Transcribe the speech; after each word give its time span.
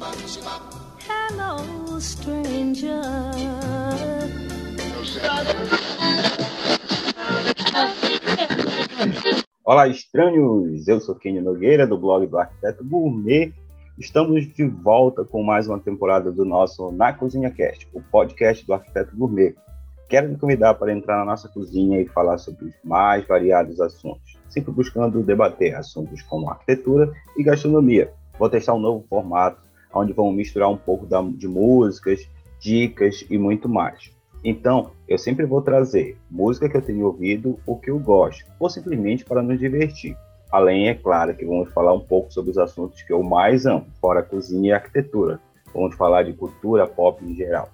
Hello, 0.00 2.00
stranger. 2.00 3.02
Olá, 9.62 9.88
estranhos! 9.88 10.88
Eu 10.88 11.00
sou 11.00 11.14
Kenny 11.14 11.42
Nogueira, 11.42 11.86
do 11.86 11.98
blog 11.98 12.26
do 12.26 12.38
Arquiteto 12.38 12.82
Gourmet. 12.82 13.52
Estamos 13.98 14.46
de 14.46 14.64
volta 14.64 15.22
com 15.22 15.42
mais 15.42 15.68
uma 15.68 15.78
temporada 15.78 16.32
do 16.32 16.46
nosso 16.46 16.90
Na 16.92 17.12
Cozinha 17.12 17.50
Cast, 17.50 17.86
o 17.92 18.00
podcast 18.00 18.66
do 18.66 18.72
Arquiteto 18.72 19.14
Gourmet. 19.14 19.54
Quero 20.08 20.30
me 20.30 20.38
convidar 20.38 20.76
para 20.76 20.94
entrar 20.94 21.18
na 21.18 21.26
nossa 21.26 21.46
cozinha 21.46 22.00
e 22.00 22.08
falar 22.08 22.38
sobre 22.38 22.64
os 22.64 22.74
mais 22.82 23.26
variados 23.26 23.78
assuntos, 23.82 24.38
sempre 24.48 24.72
buscando 24.72 25.22
debater 25.22 25.74
assuntos 25.74 26.22
como 26.22 26.48
arquitetura 26.48 27.12
e 27.36 27.42
gastronomia. 27.42 28.10
Vou 28.38 28.48
testar 28.48 28.72
um 28.72 28.80
novo 28.80 29.04
formato, 29.06 29.68
onde 29.94 30.12
vamos 30.12 30.34
misturar 30.34 30.68
um 30.68 30.76
pouco 30.76 31.06
de 31.36 31.48
músicas, 31.48 32.28
dicas 32.60 33.24
e 33.28 33.38
muito 33.38 33.68
mais. 33.68 34.10
Então, 34.42 34.92
eu 35.06 35.18
sempre 35.18 35.44
vou 35.44 35.60
trazer 35.60 36.16
música 36.30 36.68
que 36.68 36.76
eu 36.76 36.82
tenho 36.82 37.06
ouvido, 37.06 37.58
o 37.66 37.76
que 37.76 37.90
eu 37.90 37.98
gosto, 37.98 38.50
ou 38.58 38.70
simplesmente 38.70 39.24
para 39.24 39.42
nos 39.42 39.58
divertir. 39.58 40.16
Além, 40.50 40.88
é 40.88 40.94
claro, 40.94 41.36
que 41.36 41.44
vamos 41.44 41.72
falar 41.72 41.92
um 41.92 42.00
pouco 42.00 42.32
sobre 42.32 42.50
os 42.50 42.58
assuntos 42.58 43.02
que 43.02 43.12
eu 43.12 43.22
mais 43.22 43.66
amo, 43.66 43.86
fora 44.00 44.22
cozinha 44.22 44.70
e 44.70 44.72
arquitetura. 44.72 45.38
Vamos 45.72 45.94
falar 45.94 46.24
de 46.24 46.32
cultura 46.32 46.86
pop 46.86 47.24
em 47.24 47.34
geral. 47.34 47.68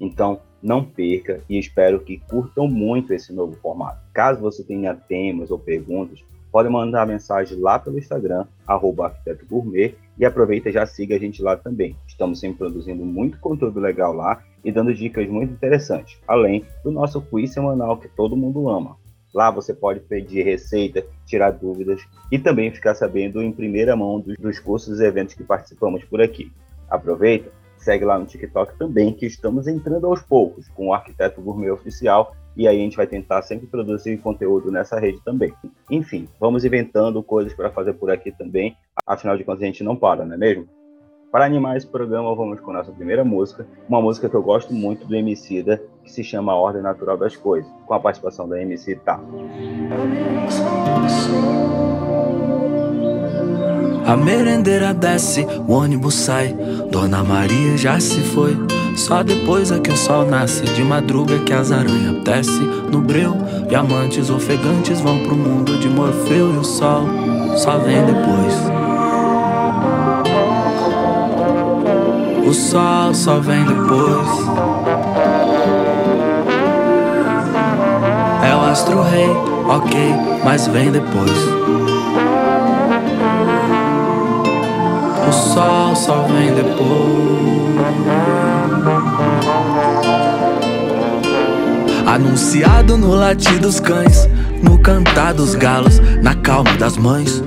Então, 0.00 0.40
não 0.62 0.84
perca 0.84 1.40
e 1.48 1.58
espero 1.58 2.00
que 2.00 2.18
curtam 2.18 2.68
muito 2.68 3.12
esse 3.12 3.32
novo 3.32 3.56
formato. 3.56 4.00
Caso 4.12 4.40
você 4.40 4.62
tenha 4.62 4.94
temas 4.94 5.50
ou 5.50 5.58
perguntas, 5.58 6.20
pode 6.50 6.68
mandar 6.68 7.06
mensagem 7.06 7.58
lá 7.58 7.78
pelo 7.78 7.98
Instagram, 7.98 8.46
arroba 8.66 9.06
Arquiteto 9.06 9.46
Gourmet, 9.46 9.94
e 10.18 10.24
aproveita 10.24 10.68
e 10.68 10.72
já 10.72 10.84
siga 10.84 11.16
a 11.16 11.18
gente 11.18 11.42
lá 11.42 11.56
também. 11.56 11.96
Estamos 12.06 12.40
sempre 12.40 12.58
produzindo 12.58 13.04
muito 13.04 13.38
conteúdo 13.38 13.80
legal 13.80 14.12
lá 14.12 14.42
e 14.64 14.70
dando 14.70 14.94
dicas 14.94 15.28
muito 15.28 15.52
interessantes, 15.52 16.18
além 16.26 16.64
do 16.84 16.90
nosso 16.90 17.20
quiz 17.22 17.52
semanal 17.52 17.96
que 17.96 18.08
todo 18.08 18.36
mundo 18.36 18.68
ama. 18.68 18.96
Lá 19.32 19.50
você 19.50 19.72
pode 19.72 20.00
pedir 20.00 20.42
receita, 20.42 21.06
tirar 21.24 21.52
dúvidas 21.52 22.02
e 22.30 22.38
também 22.38 22.72
ficar 22.72 22.94
sabendo 22.94 23.40
em 23.40 23.52
primeira 23.52 23.94
mão 23.94 24.20
dos, 24.20 24.36
dos 24.36 24.58
cursos 24.58 25.00
e 25.00 25.04
eventos 25.04 25.34
que 25.34 25.44
participamos 25.44 26.04
por 26.04 26.20
aqui. 26.20 26.52
Aproveita, 26.88 27.50
segue 27.78 28.04
lá 28.04 28.18
no 28.18 28.26
TikTok 28.26 28.76
também, 28.76 29.12
que 29.12 29.26
estamos 29.26 29.68
entrando 29.68 30.06
aos 30.06 30.20
poucos 30.20 30.68
com 30.68 30.88
o 30.88 30.94
Arquiteto 30.94 31.40
Gourmet 31.40 31.70
Oficial 31.70 32.34
e 32.56 32.66
aí 32.66 32.76
a 32.76 32.80
gente 32.80 32.96
vai 32.96 33.06
tentar 33.06 33.42
sempre 33.42 33.66
produzir 33.66 34.18
conteúdo 34.18 34.70
nessa 34.70 34.98
rede 34.98 35.20
também. 35.24 35.52
Enfim, 35.90 36.28
vamos 36.38 36.64
inventando 36.64 37.22
coisas 37.22 37.54
para 37.54 37.70
fazer 37.70 37.94
por 37.94 38.10
aqui 38.10 38.32
também, 38.32 38.76
afinal 39.06 39.36
de 39.36 39.44
contas 39.44 39.62
a 39.62 39.66
gente 39.66 39.84
não 39.84 39.96
para, 39.96 40.24
não 40.24 40.34
é 40.34 40.38
mesmo? 40.38 40.68
Para 41.30 41.44
animar 41.44 41.76
esse 41.76 41.86
programa, 41.86 42.34
vamos 42.34 42.58
com 42.58 42.72
nossa 42.72 42.90
primeira 42.90 43.24
música, 43.24 43.64
uma 43.88 44.02
música 44.02 44.28
que 44.28 44.34
eu 44.34 44.42
gosto 44.42 44.74
muito 44.74 45.06
do 45.06 45.14
Emicida, 45.14 45.80
que 46.02 46.10
se 46.10 46.24
chama 46.24 46.52
A 46.52 46.56
Ordem 46.56 46.82
Natural 46.82 47.16
das 47.16 47.36
Coisas, 47.36 47.70
com 47.86 47.94
a 47.94 48.00
participação 48.00 48.48
da 48.48 48.60
MC 48.60 48.96
Tá. 48.96 49.20
A 54.04 54.16
merendeira 54.16 54.92
desce, 54.92 55.46
o 55.68 55.72
ônibus 55.72 56.14
sai, 56.14 56.52
Dona 56.90 57.22
Maria 57.22 57.76
já 57.76 58.00
se 58.00 58.20
foi. 58.22 58.56
Só 58.96 59.22
depois 59.22 59.70
é 59.70 59.78
que 59.78 59.90
o 59.90 59.96
sol 59.96 60.26
nasce, 60.26 60.62
de 60.62 60.82
madruga 60.82 61.38
que 61.38 61.52
as 61.52 61.72
aranhas 61.72 62.22
desce 62.22 62.60
no 62.90 63.00
breu. 63.00 63.36
Diamantes 63.68 64.30
ofegantes 64.30 65.00
vão 65.00 65.18
pro 65.20 65.36
mundo 65.36 65.78
de 65.78 65.88
Morfeu 65.88 66.54
e 66.54 66.58
o 66.58 66.64
sol 66.64 67.04
só 67.56 67.78
vem 67.78 68.04
depois. 68.04 68.54
O 72.46 72.52
sol 72.52 73.14
só 73.14 73.38
vem 73.38 73.64
depois. 73.64 74.28
É 78.42 78.56
o 78.56 78.60
astro 78.70 79.02
rei, 79.02 79.28
ok, 79.68 80.14
mas 80.44 80.66
vem 80.66 80.90
depois. 80.90 81.30
O 85.28 85.32
sol 85.32 85.94
só 85.94 86.22
vem 86.22 86.54
depois. 86.54 88.49
Anunciado 92.06 92.96
no 92.96 93.14
latir 93.14 93.58
dos 93.60 93.80
cães, 93.80 94.28
no 94.62 94.78
cantar 94.78 95.34
dos 95.34 95.54
galos, 95.54 96.00
na 96.22 96.34
calma 96.34 96.76
das 96.76 96.96
mães 96.96 97.42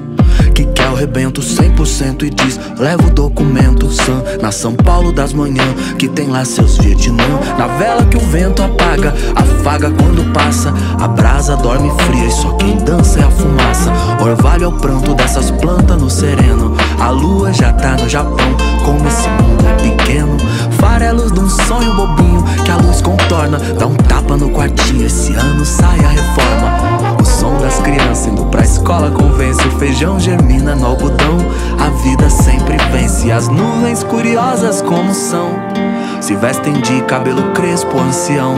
que 0.53 0.65
quer 0.65 0.89
o 0.89 0.95
rebento 0.95 1.41
100% 1.41 2.23
e 2.23 2.29
diz: 2.29 2.59
leva 2.77 3.07
o 3.07 3.09
documento 3.09 3.91
Sam 3.91 4.23
na 4.41 4.51
São 4.51 4.73
Paulo 4.75 5.11
das 5.11 5.33
manhãs, 5.33 5.93
que 5.97 6.07
tem 6.07 6.27
lá 6.27 6.45
seus 6.45 6.77
Vietnã. 6.77 7.23
Na 7.57 7.67
vela 7.67 8.05
que 8.05 8.17
o 8.17 8.19
vento 8.19 8.61
apaga, 8.61 9.13
afaga 9.35 9.91
quando 9.91 10.31
passa. 10.31 10.73
A 10.99 11.07
brasa 11.07 11.55
dorme 11.57 11.91
fria 12.03 12.25
e 12.25 12.31
só 12.31 12.51
quem 12.53 12.77
dança 12.77 13.19
é 13.19 13.23
a 13.23 13.31
fumaça. 13.31 13.91
Orvalho 14.21 14.65
é 14.65 14.67
o 14.67 14.73
pranto 14.73 15.13
dessas 15.15 15.51
plantas 15.51 16.01
no 16.01 16.09
sereno. 16.09 16.75
A 16.99 17.09
lua 17.09 17.51
já 17.51 17.73
tá 17.73 17.95
no 17.95 18.07
Japão, 18.07 18.55
como 18.85 19.07
esse 19.07 19.27
mundo 19.29 19.65
é 19.67 19.73
pequeno. 19.81 20.37
Farelos 20.93 21.31
de 21.31 21.39
um 21.39 21.49
sonho 21.49 21.91
bobinho 21.95 22.43
que 22.63 22.69
a 22.69 22.75
luz 22.75 23.01
contorna. 23.01 23.57
Dá 23.57 23.87
um 23.87 23.95
tapa 23.95 24.37
no 24.37 24.51
quartinho, 24.51 25.07
esse 25.07 25.33
ano 25.33 25.65
sai 25.65 25.97
a 25.97 26.09
reforma. 26.09 27.17
O 27.19 27.25
som 27.25 27.57
das 27.57 27.79
crianças 27.79 28.27
indo 28.27 28.45
pra 28.45 28.61
escola 28.61 29.09
convence. 29.09 29.59
O 29.67 29.71
feijão 29.79 30.19
germina 30.19 30.75
no 30.75 30.85
algodão. 30.85 31.39
A 31.79 31.89
vida 32.03 32.29
sempre 32.29 32.77
vence. 32.91 33.31
As 33.31 33.47
nuvens 33.47 34.03
curiosas 34.03 34.83
como 34.83 35.15
são. 35.15 35.62
Se 36.23 36.35
vestem 36.35 36.71
de 36.71 37.01
cabelo 37.01 37.51
crespo, 37.51 37.99
ancião. 37.99 38.55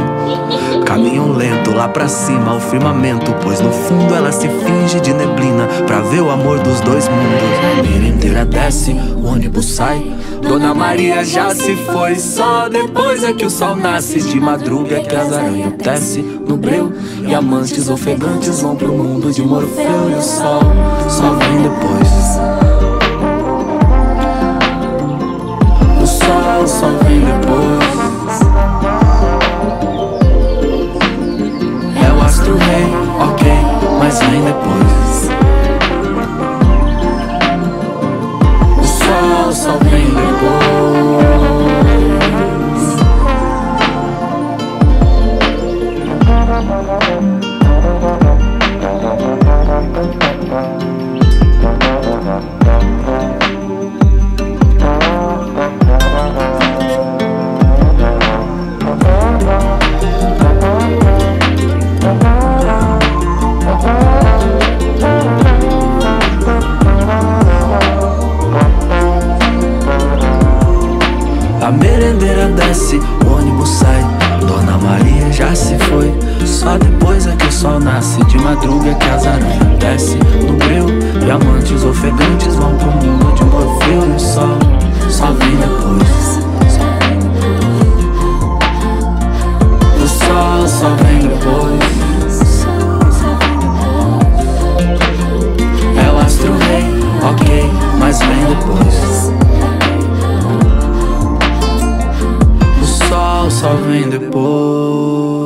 Caminham 0.85 1.31
lento 1.31 1.71
lá 1.71 1.89
pra 1.89 2.07
cima 2.07 2.51
ao 2.51 2.59
firmamento. 2.59 3.33
Pois 3.41 3.59
no 3.59 3.71
fundo 3.71 4.13
ela 4.13 4.31
se 4.31 4.47
finge 4.47 4.99
de 5.01 5.11
neblina. 5.11 5.65
Pra 5.87 5.99
ver 6.01 6.21
o 6.21 6.29
amor 6.29 6.59
dos 6.59 6.79
dois 6.81 7.09
mundos. 7.09 7.79
A 7.79 7.81
mira 7.81 8.05
inteira 8.05 8.45
desce, 8.45 8.91
o 8.91 9.25
ônibus 9.25 9.65
sai. 9.65 10.15
Dona 10.47 10.75
Maria 10.75 11.25
já 11.25 11.55
se 11.55 11.75
foi, 11.75 12.13
só 12.17 12.69
depois 12.69 13.23
é 13.23 13.33
que 13.33 13.47
o 13.47 13.49
sol 13.49 13.75
nasce. 13.75 14.21
De 14.21 14.39
madruga 14.39 14.99
que 14.99 15.15
as 15.15 15.33
aranhas 15.33 15.73
desce 15.73 16.21
no 16.21 16.57
breu. 16.57 16.93
E 17.27 17.33
amantes 17.33 17.89
ofegantes 17.89 18.61
vão 18.61 18.75
pro 18.75 18.93
mundo 18.93 19.31
de 19.31 19.41
Morfeu. 19.41 20.11
E 20.11 20.13
o 20.13 20.21
sol 20.21 20.61
só 21.09 21.31
vem 21.31 21.63
depois. 21.63 22.11
O 25.99 26.05
sol 26.05 26.67
só 26.67 26.94
mas 34.05 34.19
vem 34.19 34.43
depois. 34.43 35.04
Se 75.55 75.77
foi. 75.79 76.13
Só 76.45 76.77
depois 76.77 77.25
é 77.27 77.35
que 77.35 77.47
o 77.47 77.51
sol 77.51 77.79
nasce. 77.79 78.23
De 78.25 78.37
madruga 78.37 78.89
é 78.89 78.93
que 78.93 79.09
as 79.09 79.25
aranhas 79.25 79.79
desce 79.79 80.17
no 80.17 80.57
breu. 80.57 80.85
Diamantes 81.19 81.83
ofegantes 81.83 82.55
vão 82.55 82.75
pro 82.77 82.91
mundo 82.91 83.33
de 83.35 83.43
Morfeu. 83.45 84.05
E 84.05 84.15
o 84.15 84.19
sol 84.19 84.57
só 85.09 85.27
vem 85.27 85.55
depois. 85.55 86.39
O 90.03 90.07
sol 90.07 90.67
só 90.67 90.89
vem 91.03 91.19
depois. 91.19 92.65
É 95.97 96.11
o 96.11 96.17
astro 96.19 96.51
rei, 96.57 96.85
ok, 97.23 97.71
mas 97.99 98.19
vem 98.19 98.45
depois. 98.49 99.31
O 102.81 102.85
sol 102.85 103.49
só 103.49 103.73
vem 103.87 104.09
depois. 104.09 105.44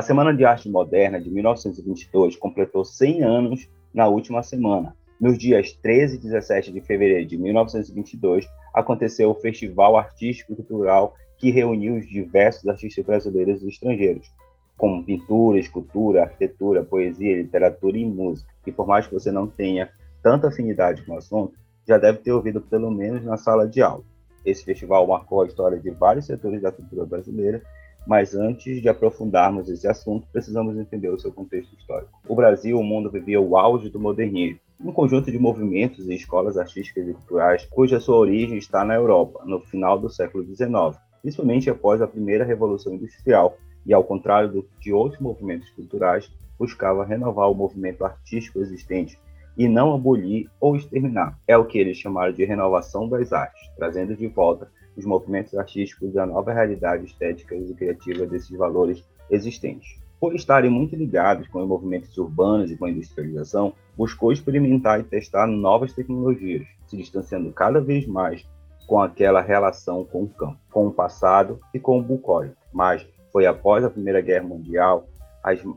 A 0.00 0.02
Semana 0.02 0.32
de 0.32 0.46
Arte 0.46 0.66
Moderna 0.66 1.20
de 1.20 1.30
1922 1.30 2.34
completou 2.34 2.86
100 2.86 3.22
anos 3.22 3.68
na 3.92 4.08
última 4.08 4.42
semana. 4.42 4.96
Nos 5.20 5.36
dias 5.36 5.74
13 5.74 6.16
e 6.16 6.20
17 6.20 6.72
de 6.72 6.80
fevereiro 6.80 7.26
de 7.26 7.36
1922, 7.36 8.46
aconteceu 8.72 9.28
o 9.28 9.34
Festival 9.34 9.98
Artístico 9.98 10.54
e 10.54 10.56
Cultural 10.56 11.14
que 11.36 11.50
reuniu 11.50 11.96
os 11.96 12.08
diversos 12.08 12.66
artistas 12.66 13.04
brasileiros 13.04 13.62
e 13.62 13.68
estrangeiros, 13.68 14.32
como 14.74 15.04
pintura, 15.04 15.58
escultura, 15.58 16.22
arquitetura, 16.22 16.82
poesia, 16.82 17.36
literatura 17.36 17.98
e 17.98 18.06
música. 18.06 18.50
E 18.66 18.72
por 18.72 18.86
mais 18.86 19.06
que 19.06 19.12
você 19.12 19.30
não 19.30 19.46
tenha 19.46 19.90
tanta 20.22 20.48
afinidade 20.48 21.02
com 21.02 21.12
o 21.12 21.18
assunto, 21.18 21.52
já 21.86 21.98
deve 21.98 22.20
ter 22.20 22.32
ouvido 22.32 22.62
pelo 22.62 22.90
menos 22.90 23.22
na 23.22 23.36
sala 23.36 23.68
de 23.68 23.82
aula. 23.82 24.02
Esse 24.46 24.64
festival 24.64 25.06
marcou 25.06 25.42
a 25.42 25.46
história 25.46 25.78
de 25.78 25.90
vários 25.90 26.24
setores 26.24 26.62
da 26.62 26.72
cultura 26.72 27.04
brasileira, 27.04 27.60
mas 28.06 28.34
antes 28.34 28.80
de 28.80 28.88
aprofundarmos 28.88 29.68
esse 29.68 29.86
assunto, 29.86 30.26
precisamos 30.32 30.76
entender 30.76 31.08
o 31.08 31.18
seu 31.18 31.32
contexto 31.32 31.74
histórico. 31.76 32.10
O 32.28 32.34
Brasil, 32.34 32.78
o 32.78 32.84
mundo 32.84 33.10
vivia 33.10 33.40
o 33.40 33.56
auge 33.56 33.88
do 33.88 34.00
modernismo, 34.00 34.60
um 34.82 34.92
conjunto 34.92 35.30
de 35.30 35.38
movimentos 35.38 36.08
e 36.08 36.14
escolas 36.14 36.56
artísticas 36.56 37.06
e 37.06 37.12
culturais 37.12 37.66
cuja 37.66 38.00
sua 38.00 38.16
origem 38.16 38.56
está 38.56 38.84
na 38.84 38.94
Europa, 38.94 39.42
no 39.44 39.60
final 39.60 39.98
do 39.98 40.08
século 40.08 40.44
XIX, 40.44 40.98
principalmente 41.20 41.68
após 41.68 42.00
a 42.00 42.06
primeira 42.06 42.44
Revolução 42.44 42.94
Industrial, 42.94 43.56
e 43.86 43.94
ao 43.94 44.04
contrário 44.04 44.66
de 44.78 44.92
outros 44.92 45.20
movimentos 45.20 45.70
culturais, 45.70 46.30
buscava 46.58 47.04
renovar 47.04 47.50
o 47.50 47.54
movimento 47.54 48.04
artístico 48.04 48.60
existente 48.60 49.18
e 49.56 49.68
não 49.68 49.94
abolir 49.94 50.48
ou 50.60 50.76
exterminar. 50.76 51.38
É 51.46 51.56
o 51.56 51.64
que 51.64 51.78
eles 51.78 51.96
chamaram 51.96 52.32
de 52.32 52.44
renovação 52.44 53.08
das 53.08 53.32
artes, 53.32 53.60
trazendo 53.76 54.14
de 54.14 54.26
volta 54.26 54.70
os 54.96 55.04
movimentos 55.04 55.54
artísticos 55.54 56.16
à 56.16 56.26
nova 56.26 56.52
realidade 56.52 57.04
estética 57.04 57.54
e 57.54 57.74
criativa 57.74 58.26
desses 58.26 58.56
valores 58.56 59.04
existentes. 59.30 60.00
Por 60.20 60.34
estarem 60.34 60.70
muito 60.70 60.94
ligados 60.94 61.48
com 61.48 61.62
os 61.62 61.68
movimentos 61.68 62.16
urbanos 62.18 62.70
e 62.70 62.76
com 62.76 62.84
a 62.84 62.90
industrialização, 62.90 63.72
buscou 63.96 64.32
experimentar 64.32 65.00
e 65.00 65.04
testar 65.04 65.46
novas 65.46 65.94
tecnologias, 65.94 66.66
se 66.86 66.96
distanciando 66.96 67.50
cada 67.52 67.80
vez 67.80 68.06
mais 68.06 68.46
com 68.86 69.00
aquela 69.00 69.40
relação 69.40 70.04
com 70.04 70.24
o 70.24 70.28
campo, 70.28 70.58
com 70.70 70.88
o 70.88 70.92
passado 70.92 71.60
e 71.72 71.78
com 71.78 71.98
o 71.98 72.02
bucólico. 72.02 72.56
Mas 72.72 73.06
foi 73.32 73.46
após 73.46 73.84
a 73.84 73.90
Primeira 73.90 74.20
Guerra 74.20 74.46
Mundial, 74.46 75.06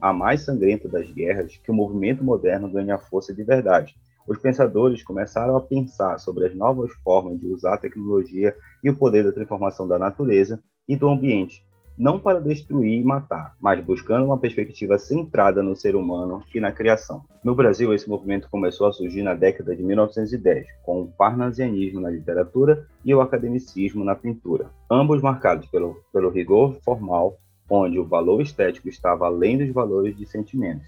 a 0.01 0.11
mais 0.11 0.41
sangrenta 0.41 0.89
das 0.89 1.09
guerras, 1.11 1.55
que 1.55 1.71
o 1.71 1.73
movimento 1.73 2.23
moderno 2.23 2.69
ganha 2.69 2.97
força 2.97 3.33
de 3.33 3.43
verdade. 3.43 3.95
Os 4.27 4.37
pensadores 4.37 5.03
começaram 5.03 5.55
a 5.57 5.61
pensar 5.61 6.17
sobre 6.17 6.45
as 6.45 6.55
novas 6.55 6.91
formas 7.03 7.39
de 7.39 7.47
usar 7.47 7.73
a 7.73 7.77
tecnologia 7.77 8.55
e 8.83 8.89
o 8.89 8.95
poder 8.95 9.23
da 9.23 9.31
transformação 9.31 9.87
da 9.87 9.99
natureza 9.99 10.61
e 10.87 10.95
do 10.95 11.09
ambiente, 11.09 11.65
não 11.97 12.19
para 12.19 12.39
destruir 12.39 13.01
e 13.01 13.03
matar, 13.03 13.55
mas 13.59 13.83
buscando 13.83 14.25
uma 14.25 14.37
perspectiva 14.37 14.97
centrada 14.97 15.61
no 15.61 15.75
ser 15.75 15.95
humano 15.95 16.41
e 16.53 16.59
na 16.59 16.71
criação. 16.71 17.23
No 17.43 17.53
Brasil, 17.53 17.93
esse 17.93 18.09
movimento 18.09 18.49
começou 18.49 18.87
a 18.87 18.93
surgir 18.93 19.21
na 19.21 19.33
década 19.33 19.75
de 19.75 19.83
1910, 19.83 20.67
com 20.83 21.01
o 21.01 21.07
parnasianismo 21.07 21.99
na 21.99 22.09
literatura 22.09 22.87
e 23.05 23.13
o 23.13 23.21
academicismo 23.21 24.03
na 24.03 24.15
pintura, 24.15 24.69
ambos 24.89 25.21
marcados 25.21 25.67
pelo, 25.67 26.01
pelo 26.11 26.29
rigor 26.29 26.77
formal, 26.83 27.37
onde 27.69 27.99
o 27.99 28.05
valor 28.05 28.41
estético 28.41 28.89
estava 28.89 29.25
além 29.25 29.57
dos 29.57 29.69
valores 29.71 30.15
de 30.17 30.25
sentimentos. 30.25 30.87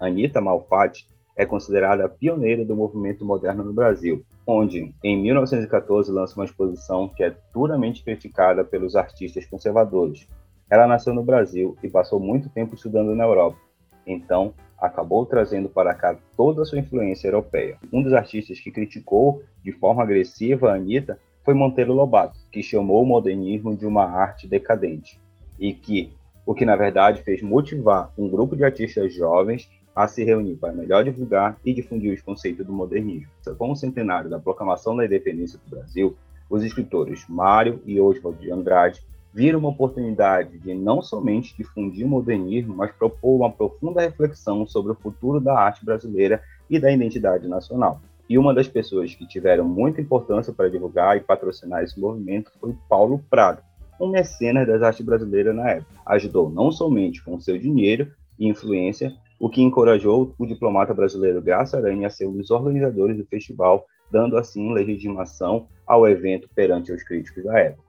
Anita 0.00 0.40
Malfatti 0.40 1.06
é 1.36 1.46
considerada 1.46 2.04
a 2.04 2.08
pioneira 2.08 2.64
do 2.64 2.76
movimento 2.76 3.24
moderno 3.24 3.64
no 3.64 3.72
Brasil, 3.72 4.24
onde, 4.46 4.94
em 5.02 5.22
1914, 5.22 6.10
lança 6.10 6.38
uma 6.38 6.44
exposição 6.44 7.08
que 7.08 7.24
é 7.24 7.34
duramente 7.52 8.04
criticada 8.04 8.64
pelos 8.64 8.96
artistas 8.96 9.46
conservadores. 9.46 10.28
Ela 10.70 10.86
nasceu 10.86 11.14
no 11.14 11.22
Brasil 11.22 11.76
e 11.82 11.88
passou 11.88 12.18
muito 12.18 12.48
tempo 12.48 12.74
estudando 12.74 13.14
na 13.14 13.24
Europa, 13.24 13.58
então 14.06 14.54
acabou 14.78 15.24
trazendo 15.24 15.68
para 15.68 15.94
cá 15.94 16.16
toda 16.36 16.62
a 16.62 16.64
sua 16.64 16.80
influência 16.80 17.28
europeia. 17.28 17.78
Um 17.92 18.02
dos 18.02 18.12
artistas 18.12 18.58
que 18.58 18.70
criticou 18.70 19.42
de 19.62 19.70
forma 19.70 20.02
agressiva 20.02 20.70
a 20.70 20.74
Anitta 20.74 21.18
foi 21.44 21.54
Monteiro 21.54 21.92
Lobato, 21.92 22.38
que 22.50 22.62
chamou 22.62 23.02
o 23.02 23.06
modernismo 23.06 23.76
de 23.76 23.86
uma 23.86 24.04
arte 24.04 24.48
decadente, 24.48 25.20
e 25.58 25.72
que, 25.72 26.12
o 26.44 26.54
que 26.54 26.64
na 26.64 26.74
verdade 26.74 27.22
fez 27.22 27.42
motivar 27.42 28.12
um 28.18 28.28
grupo 28.28 28.56
de 28.56 28.64
artistas 28.64 29.14
jovens 29.14 29.70
a 29.94 30.06
se 30.08 30.24
reunir 30.24 30.56
para 30.56 30.72
melhor 30.72 31.04
divulgar 31.04 31.58
e 31.64 31.72
difundir 31.72 32.12
os 32.12 32.22
conceitos 32.22 32.66
do 32.66 32.72
modernismo. 32.72 33.28
Com 33.58 33.70
o 33.70 33.76
centenário 33.76 34.30
da 34.30 34.38
proclamação 34.38 34.96
da 34.96 35.04
independência 35.04 35.58
do 35.58 35.70
Brasil, 35.70 36.16
os 36.48 36.64
escritores 36.64 37.24
Mário 37.28 37.80
e 37.84 38.00
Oswald 38.00 38.38
de 38.38 38.50
Andrade 38.50 39.02
viram 39.32 39.58
uma 39.58 39.70
oportunidade 39.70 40.58
de 40.58 40.74
não 40.74 41.00
somente 41.00 41.56
difundir 41.56 42.04
o 42.04 42.08
modernismo, 42.08 42.74
mas 42.74 42.92
propor 42.92 43.36
uma 43.36 43.50
profunda 43.50 44.02
reflexão 44.02 44.66
sobre 44.66 44.92
o 44.92 44.94
futuro 44.94 45.40
da 45.40 45.58
arte 45.58 45.84
brasileira 45.84 46.42
e 46.68 46.78
da 46.78 46.92
identidade 46.92 47.48
nacional. 47.48 48.00
E 48.28 48.38
uma 48.38 48.54
das 48.54 48.68
pessoas 48.68 49.14
que 49.14 49.26
tiveram 49.26 49.64
muita 49.64 50.00
importância 50.00 50.52
para 50.52 50.70
divulgar 50.70 51.16
e 51.16 51.20
patrocinar 51.20 51.82
esse 51.82 51.98
movimento 51.98 52.52
foi 52.60 52.74
Paulo 52.88 53.22
Prado, 53.30 53.62
um 54.00 54.08
mecenas 54.08 54.66
das 54.66 54.82
artes 54.82 55.04
brasileiras 55.04 55.54
na 55.54 55.70
época. 55.70 55.92
Ajudou 56.06 56.50
não 56.50 56.70
somente 56.70 57.22
com 57.22 57.40
seu 57.40 57.58
dinheiro 57.58 58.12
e 58.38 58.48
influência, 58.48 59.14
o 59.42 59.48
que 59.48 59.60
encorajou 59.60 60.32
o 60.38 60.46
diplomata 60.46 60.94
brasileiro 60.94 61.42
Graça 61.42 61.76
Aranha 61.76 62.06
a 62.06 62.10
ser 62.10 62.28
um 62.28 62.36
dos 62.36 62.52
organizadores 62.52 63.16
do 63.16 63.26
festival, 63.26 63.84
dando 64.08 64.38
assim 64.38 64.72
legitimação 64.72 65.66
ao 65.84 66.06
evento 66.08 66.48
perante 66.54 66.92
os 66.92 67.02
críticos 67.02 67.42
da 67.42 67.58
época. 67.58 67.82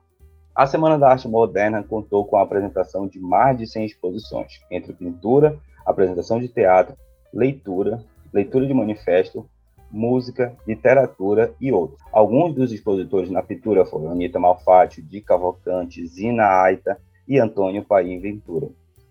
A 0.52 0.66
Semana 0.66 0.98
da 0.98 1.10
Arte 1.10 1.28
Moderna 1.28 1.80
contou 1.84 2.24
com 2.24 2.36
a 2.36 2.42
apresentação 2.42 3.06
de 3.06 3.20
mais 3.20 3.56
de 3.56 3.68
100 3.68 3.84
exposições, 3.84 4.60
entre 4.68 4.92
pintura, 4.94 5.56
apresentação 5.86 6.40
de 6.40 6.48
teatro, 6.48 6.96
leitura, 7.32 8.02
leitura 8.32 8.66
de 8.66 8.74
manifesto, 8.74 9.48
música, 9.92 10.56
literatura 10.66 11.54
e 11.60 11.70
outros. 11.70 12.00
Alguns 12.12 12.52
dos 12.52 12.72
expositores 12.72 13.30
na 13.30 13.44
pintura 13.44 13.86
foram 13.86 14.10
Anita 14.10 14.40
Malfatti, 14.40 15.00
Di 15.00 15.20
Cavalcante, 15.20 16.04
Zina 16.04 16.62
Aita 16.62 16.98
e 17.28 17.38
Antônio 17.38 17.84
Paim 17.84 18.18
Ventura. 18.18 18.70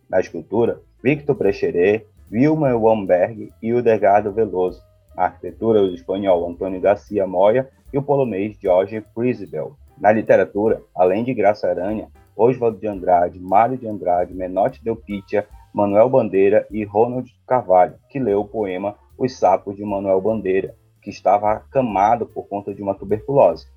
Na 0.09 0.19
escultura, 0.19 0.81
Victor 1.01 1.38
Precheret, 1.38 2.05
Wilma 2.33 2.75
Wamberg 2.75 3.53
e 3.61 3.73
o 3.73 3.83
Delgado 3.83 4.31
Veloso, 4.31 4.81
a 5.15 5.25
arquitetura 5.25 5.83
o 5.83 5.93
espanhol 5.93 6.49
Antônio 6.49 6.81
Garcia 6.81 7.27
Moya 7.27 7.69
e 7.93 7.97
o 7.99 8.01
polonês 8.01 8.57
Jorge 8.59 9.01
Prisbel. 9.13 9.77
Na 9.99 10.11
literatura, 10.11 10.81
além 10.95 11.23
de 11.23 11.31
Graça 11.31 11.69
Aranha, 11.69 12.07
Oswald 12.35 12.79
de 12.79 12.87
Andrade, 12.87 13.39
Mário 13.39 13.77
de 13.77 13.87
Andrade, 13.87 14.33
Menotti 14.33 14.83
Del 14.83 14.95
Pitia, 14.95 15.47
Manuel 15.71 16.09
Bandeira 16.09 16.65
e 16.71 16.83
Ronald 16.83 17.29
Carvalho, 17.45 17.99
que 18.09 18.17
leu 18.17 18.39
o 18.39 18.47
poema 18.47 18.95
Os 19.15 19.37
Sapos 19.37 19.75
de 19.75 19.85
Manuel 19.85 20.19
Bandeira, 20.19 20.73
que 21.03 21.11
estava 21.11 21.51
acamado 21.51 22.25
por 22.25 22.47
conta 22.47 22.73
de 22.73 22.81
uma 22.81 22.95
tuberculose. 22.95 23.67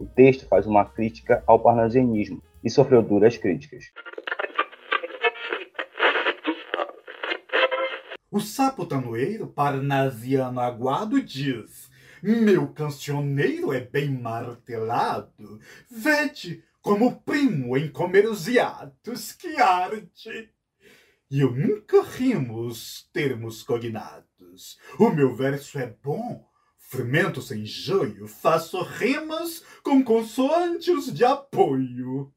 O 0.00 0.06
texto 0.06 0.48
faz 0.48 0.66
uma 0.66 0.86
crítica 0.86 1.44
ao 1.46 1.58
parnasianismo 1.58 2.40
e 2.64 2.70
sofreu 2.70 3.02
duras 3.02 3.36
críticas. 3.36 3.92
O 8.28 8.40
sapo 8.40 8.84
tanoeiro 8.84 9.46
parnasiano 9.46 10.58
aguado 10.60 11.22
diz: 11.22 11.88
Meu 12.20 12.66
cancioneiro 12.68 13.72
é 13.72 13.80
bem 13.80 14.10
martelado. 14.10 15.60
Vede 15.88 16.64
como 16.82 17.20
primo 17.20 17.76
em 17.76 17.88
comer 17.88 18.28
os 18.28 18.48
hiatos, 18.48 19.32
que 19.32 19.60
arte! 19.60 20.50
E 21.30 21.40
eu 21.40 21.52
nunca 21.52 22.02
rimo 22.02 22.66
os 22.66 23.08
termos 23.12 23.62
cognatos. 23.62 24.76
O 24.98 25.10
meu 25.10 25.34
verso 25.34 25.78
é 25.78 25.94
bom, 26.02 26.48
fermento 26.78 27.40
sem 27.40 27.64
joio, 27.64 28.26
faço 28.26 28.82
rimas 28.82 29.62
com 29.82 30.02
consoantes 30.02 31.12
de 31.12 31.24
apoio. 31.24 32.32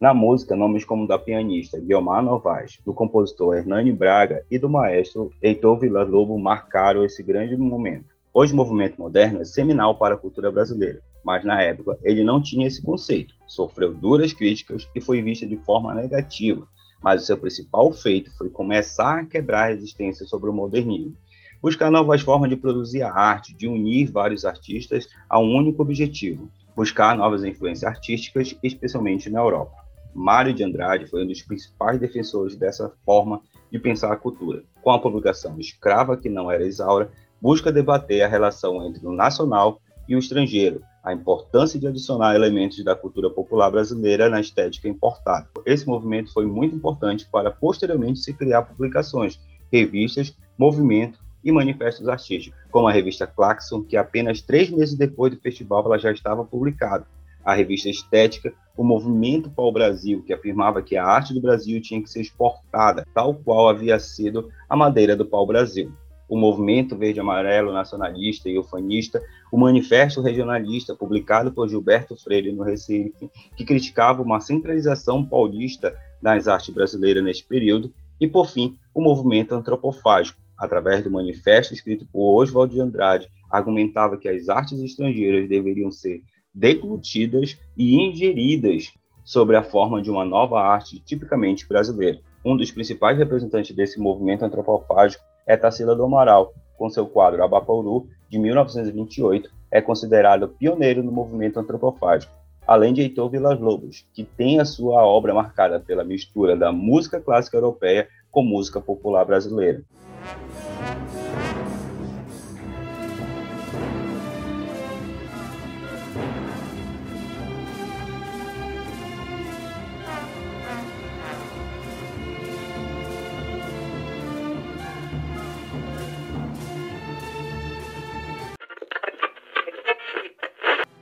Na 0.00 0.14
música, 0.14 0.54
nomes 0.54 0.84
como 0.84 1.08
da 1.08 1.18
pianista 1.18 1.80
Guiomar 1.80 2.22
Novaes, 2.22 2.78
do 2.86 2.94
compositor 2.94 3.56
Hernani 3.56 3.90
Braga 3.92 4.44
e 4.48 4.56
do 4.56 4.70
maestro 4.70 5.32
Heitor 5.42 5.76
Villa-Lobo 5.80 6.38
marcaram 6.38 7.04
esse 7.04 7.20
grande 7.20 7.56
momento. 7.56 8.14
Hoje, 8.32 8.52
o 8.52 8.56
movimento 8.56 8.96
moderno 8.96 9.40
é 9.40 9.44
seminal 9.44 9.98
para 9.98 10.14
a 10.14 10.16
cultura 10.16 10.52
brasileira, 10.52 11.02
mas 11.24 11.44
na 11.44 11.60
época 11.60 11.98
ele 12.04 12.22
não 12.22 12.40
tinha 12.40 12.68
esse 12.68 12.80
conceito, 12.80 13.34
sofreu 13.48 13.92
duras 13.92 14.32
críticas 14.32 14.88
e 14.94 15.00
foi 15.00 15.20
visto 15.20 15.44
de 15.48 15.56
forma 15.56 15.92
negativa, 15.92 16.64
mas 17.02 17.24
o 17.24 17.26
seu 17.26 17.36
principal 17.36 17.92
feito 17.92 18.30
foi 18.38 18.48
começar 18.48 19.18
a 19.18 19.26
quebrar 19.26 19.64
a 19.64 19.74
resistência 19.74 20.24
sobre 20.26 20.48
o 20.48 20.52
modernismo, 20.52 21.16
buscar 21.60 21.90
novas 21.90 22.20
formas 22.20 22.48
de 22.48 22.56
produzir 22.56 23.02
a 23.02 23.12
arte, 23.12 23.52
de 23.52 23.66
unir 23.66 24.12
vários 24.12 24.44
artistas 24.44 25.08
a 25.28 25.40
um 25.40 25.56
único 25.56 25.82
objetivo, 25.82 26.48
buscar 26.76 27.16
novas 27.16 27.42
influências 27.42 27.82
artísticas, 27.82 28.56
especialmente 28.62 29.28
na 29.28 29.40
Europa. 29.40 29.87
Mário 30.14 30.52
de 30.52 30.64
Andrade 30.64 31.06
foi 31.06 31.24
um 31.24 31.26
dos 31.26 31.42
principais 31.42 31.98
defensores 31.98 32.56
dessa 32.56 32.92
forma 33.04 33.40
de 33.70 33.78
pensar 33.78 34.12
a 34.12 34.16
cultura. 34.16 34.62
Com 34.82 34.90
a 34.90 34.98
publicação 34.98 35.58
Escrava 35.58 36.16
que 36.16 36.28
não 36.28 36.50
era 36.50 36.66
Isaura, 36.66 37.10
busca 37.40 37.70
debater 37.70 38.22
a 38.22 38.28
relação 38.28 38.84
entre 38.86 39.06
o 39.06 39.12
nacional 39.12 39.80
e 40.08 40.16
o 40.16 40.18
estrangeiro, 40.18 40.82
a 41.04 41.12
importância 41.12 41.78
de 41.78 41.86
adicionar 41.86 42.34
elementos 42.34 42.82
da 42.82 42.94
cultura 42.94 43.30
popular 43.30 43.70
brasileira 43.70 44.28
na 44.28 44.40
estética 44.40 44.88
importada. 44.88 45.48
Esse 45.64 45.86
movimento 45.86 46.32
foi 46.32 46.46
muito 46.46 46.74
importante 46.74 47.28
para 47.30 47.50
posteriormente 47.50 48.20
se 48.20 48.32
criar 48.32 48.62
publicações, 48.62 49.38
revistas, 49.70 50.36
movimento 50.56 51.18
e 51.44 51.52
manifestos 51.52 52.08
artísticos, 52.08 52.58
como 52.70 52.88
a 52.88 52.92
revista 52.92 53.26
Claxon, 53.26 53.82
que 53.82 53.96
apenas 53.96 54.42
três 54.42 54.70
meses 54.70 54.96
depois 54.96 55.32
do 55.32 55.40
festival 55.40 55.84
ela 55.84 55.98
já 55.98 56.10
estava 56.10 56.44
publicada, 56.44 57.06
a 57.44 57.54
revista 57.54 57.88
Estética, 57.88 58.52
o 58.78 58.84
movimento 58.84 59.50
Pau 59.50 59.72
Brasil, 59.72 60.22
que 60.22 60.32
afirmava 60.32 60.80
que 60.80 60.96
a 60.96 61.04
arte 61.04 61.34
do 61.34 61.40
Brasil 61.40 61.82
tinha 61.82 62.00
que 62.00 62.08
ser 62.08 62.20
exportada, 62.20 63.04
tal 63.12 63.34
qual 63.34 63.68
havia 63.68 63.98
sido 63.98 64.48
a 64.70 64.76
madeira 64.76 65.16
do 65.16 65.26
Pau 65.26 65.44
Brasil 65.44 65.92
o 66.28 66.36
movimento 66.36 66.94
verde-amarelo 66.94 67.72
nacionalista 67.72 68.50
e 68.50 68.58
ufanista, 68.58 69.20
o 69.50 69.58
manifesto 69.58 70.20
regionalista 70.20 70.94
publicado 70.94 71.50
por 71.50 71.68
Gilberto 71.68 72.14
Freire 72.16 72.52
no 72.52 72.62
Recife, 72.62 73.30
que 73.56 73.64
criticava 73.64 74.22
uma 74.22 74.38
centralização 74.38 75.24
paulista 75.24 75.96
das 76.20 76.46
artes 76.46 76.74
brasileiras 76.74 77.24
neste 77.24 77.46
período, 77.46 77.92
e, 78.20 78.28
por 78.28 78.46
fim, 78.46 78.76
o 78.94 79.00
movimento 79.00 79.54
antropofágico, 79.54 80.38
através 80.58 81.02
do 81.02 81.10
manifesto 81.10 81.72
escrito 81.72 82.06
por 82.12 82.42
Oswald 82.42 82.74
de 82.74 82.80
Andrade, 82.80 83.28
argumentava 83.50 84.18
que 84.18 84.28
as 84.28 84.50
artes 84.50 84.78
estrangeiras 84.80 85.48
deveriam 85.48 85.90
ser 85.90 86.20
deglutidas 86.58 87.56
e 87.76 87.94
ingeridas 87.94 88.92
sobre 89.24 89.56
a 89.56 89.62
forma 89.62 90.02
de 90.02 90.10
uma 90.10 90.24
nova 90.24 90.60
arte 90.60 90.98
tipicamente 90.98 91.66
brasileira. 91.68 92.18
Um 92.44 92.56
dos 92.56 92.72
principais 92.72 93.16
representantes 93.16 93.74
desse 93.76 94.00
movimento 94.00 94.44
antropofágico 94.44 95.22
é 95.46 95.56
Tarsila 95.56 95.94
do 95.94 96.04
Amaral, 96.04 96.52
com 96.76 96.90
seu 96.90 97.06
quadro 97.06 97.44
Abapouru, 97.44 98.08
de 98.28 98.38
1928, 98.38 99.50
é 99.70 99.80
considerado 99.80 100.48
pioneiro 100.48 101.02
no 101.02 101.12
movimento 101.12 101.60
antropofágico, 101.60 102.32
além 102.66 102.92
de 102.92 103.02
Heitor 103.02 103.30
Villas-Lobos, 103.30 104.06
que 104.12 104.24
tem 104.24 104.58
a 104.58 104.64
sua 104.64 105.04
obra 105.06 105.32
marcada 105.32 105.78
pela 105.78 106.04
mistura 106.04 106.56
da 106.56 106.72
música 106.72 107.20
clássica 107.20 107.56
europeia 107.56 108.08
com 108.30 108.42
música 108.42 108.80
popular 108.80 109.24
brasileira. 109.24 109.82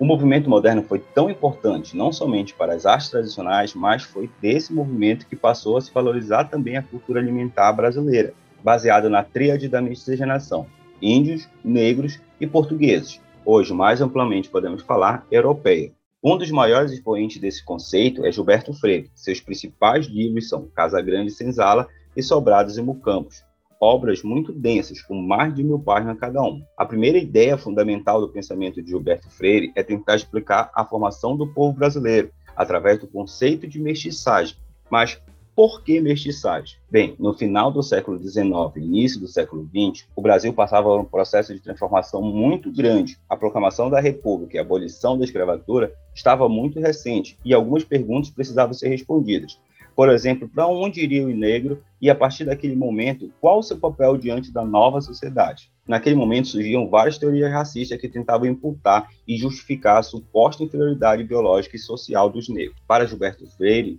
Movimento 0.07 0.49
moderno 0.49 0.83
foi 0.83 1.01
tão 1.01 1.29
importante, 1.29 1.97
não 1.97 2.13
somente 2.13 2.55
para 2.55 2.75
as 2.75 2.87
artes 2.87 3.11
tradicionais, 3.11 3.75
mas 3.75 4.05
foi 4.05 4.31
desse 4.41 4.73
movimento 4.73 5.27
que 5.27 5.35
passou 5.35 5.77
a 5.77 5.81
se 5.81 5.93
valorizar 5.93 6.45
também 6.45 6.77
a 6.77 6.83
cultura 6.83 7.21
alimentar 7.21 7.73
brasileira, 7.73 8.33
baseada 8.63 9.11
na 9.11 9.25
tríade 9.25 9.69
da 9.69 9.83
miscigenação: 9.83 10.67
índios, 11.03 11.49
negros 11.65 12.21
e 12.41 12.47
portugueses. 12.47 13.21
Hoje, 13.45 13.75
mais 13.75 14.01
amplamente 14.01 14.49
podemos 14.49 14.83
falar 14.83 15.27
europeia. 15.31 15.93
Um 16.23 16.37
dos 16.37 16.51
maiores 16.51 16.93
expoentes 16.93 17.41
desse 17.41 17.65
conceito 17.65 18.25
é 18.25 18.33
Gilberto 18.33 18.73
Freire. 18.73 19.11
Seus 19.15 19.41
principais 19.41 20.07
livros 20.07 20.49
são 20.49 20.69
Casa 20.75 21.01
Grande 21.03 21.29
e 21.29 21.35
Senzala 21.35 21.87
e 22.17 22.23
Sobrados 22.23 22.79
e 22.79 22.83
Mucampos, 22.83 23.45
obras 23.81 24.23
muito 24.23 24.53
densas, 24.53 25.03
com 25.03 25.15
mais 25.15 25.55
de 25.55 25.63
mil 25.63 25.79
páginas 25.79 26.19
cada 26.19 26.41
uma. 26.43 26.67
A 26.77 26.85
primeira 26.85 27.19
ideia 27.19 27.57
fundamental 27.57 28.21
do 28.21 28.29
pensamento 28.29 28.83
de 28.83 28.91
Gilberto 28.91 29.31
Freire 29.31 29.73
é 29.75 29.83
tentar 29.83 30.17
explicar 30.17 30.71
a 30.75 30.85
formação 30.85 31.37
do 31.37 31.47
povo 31.47 31.77
brasileiro 31.77 32.31
através 32.57 32.99
do 32.99 33.07
conceito 33.07 33.67
de 33.67 33.81
mestiçagem. 33.81 34.57
Mas 34.91 35.21
por 35.57 35.83
que 35.83 36.03
mestiçagem? 36.03 36.77
Bem, 36.91 37.17
no 37.19 37.33
final 37.33 37.73
do 37.73 37.83
século 37.83 38.19
XIX 38.19 38.77
início 38.77 39.19
do 39.19 39.27
século 39.27 39.67
XX, 39.67 40.07
o 40.15 40.21
Brasil 40.21 40.53
passava 40.53 40.91
por 40.91 41.01
um 41.01 41.05
processo 41.07 41.55
de 41.55 41.61
transformação 41.61 42.21
muito 42.21 42.71
grande. 42.71 43.19
A 43.27 43.39
proclamação 43.39 43.89
da 43.89 43.99
República 43.99 44.57
e 44.57 44.59
a 44.59 44.63
abolição 44.63 45.17
da 45.17 45.25
escravatura 45.25 45.95
estava 46.15 46.47
muito 46.47 46.79
recente 46.79 47.39
e 47.43 47.55
algumas 47.55 47.85
perguntas 47.85 48.29
precisavam 48.29 48.75
ser 48.75 48.89
respondidas. 48.89 49.59
Por 49.97 50.11
exemplo, 50.11 50.47
para 50.47 50.69
onde 50.69 51.01
iria 51.01 51.25
o 51.25 51.31
negro 51.31 51.83
e, 52.03 52.11
a 52.11 52.15
partir 52.15 52.45
daquele 52.45 52.77
momento, 52.77 53.33
qual 53.41 53.61
o 53.61 53.63
seu 53.63 53.79
papel 53.79 54.19
diante 54.19 54.53
da 54.53 54.63
nova 54.63 55.01
sociedade? 55.01 55.71
Naquele 55.89 56.15
momento 56.15 56.49
surgiam 56.49 56.91
várias 56.91 57.17
teorias 57.17 57.51
racistas 57.51 57.99
que 57.99 58.07
tentavam 58.07 58.47
imputar 58.47 59.09
e 59.27 59.39
justificar 59.39 59.97
a 59.97 60.03
suposta 60.03 60.63
inferioridade 60.63 61.25
biológica 61.25 61.77
e 61.77 61.79
social 61.79 62.29
dos 62.29 62.47
negros. 62.47 62.77
Para 62.87 63.07
Gilberto 63.07 63.47
Freire, 63.57 63.99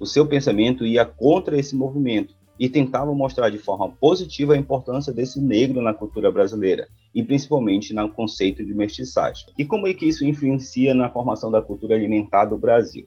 o 0.00 0.04
seu 0.04 0.26
pensamento 0.26 0.84
ia 0.84 1.04
contra 1.04 1.56
esse 1.56 1.76
movimento 1.76 2.34
e 2.58 2.68
tentava 2.68 3.14
mostrar 3.14 3.48
de 3.48 3.58
forma 3.58 3.88
positiva 3.88 4.54
a 4.54 4.58
importância 4.58 5.12
desse 5.12 5.40
negro 5.40 5.80
na 5.80 5.94
cultura 5.94 6.32
brasileira 6.32 6.88
e 7.14 7.22
principalmente 7.22 7.94
no 7.94 8.08
conceito 8.08 8.64
de 8.64 8.74
mestiçagem. 8.74 9.46
E 9.56 9.64
como 9.64 9.86
é 9.86 9.94
que 9.94 10.06
isso 10.06 10.24
influencia 10.24 10.92
na 10.92 11.08
formação 11.08 11.52
da 11.52 11.62
cultura 11.62 11.94
alimentar 11.94 12.46
do 12.46 12.58
Brasil? 12.58 13.06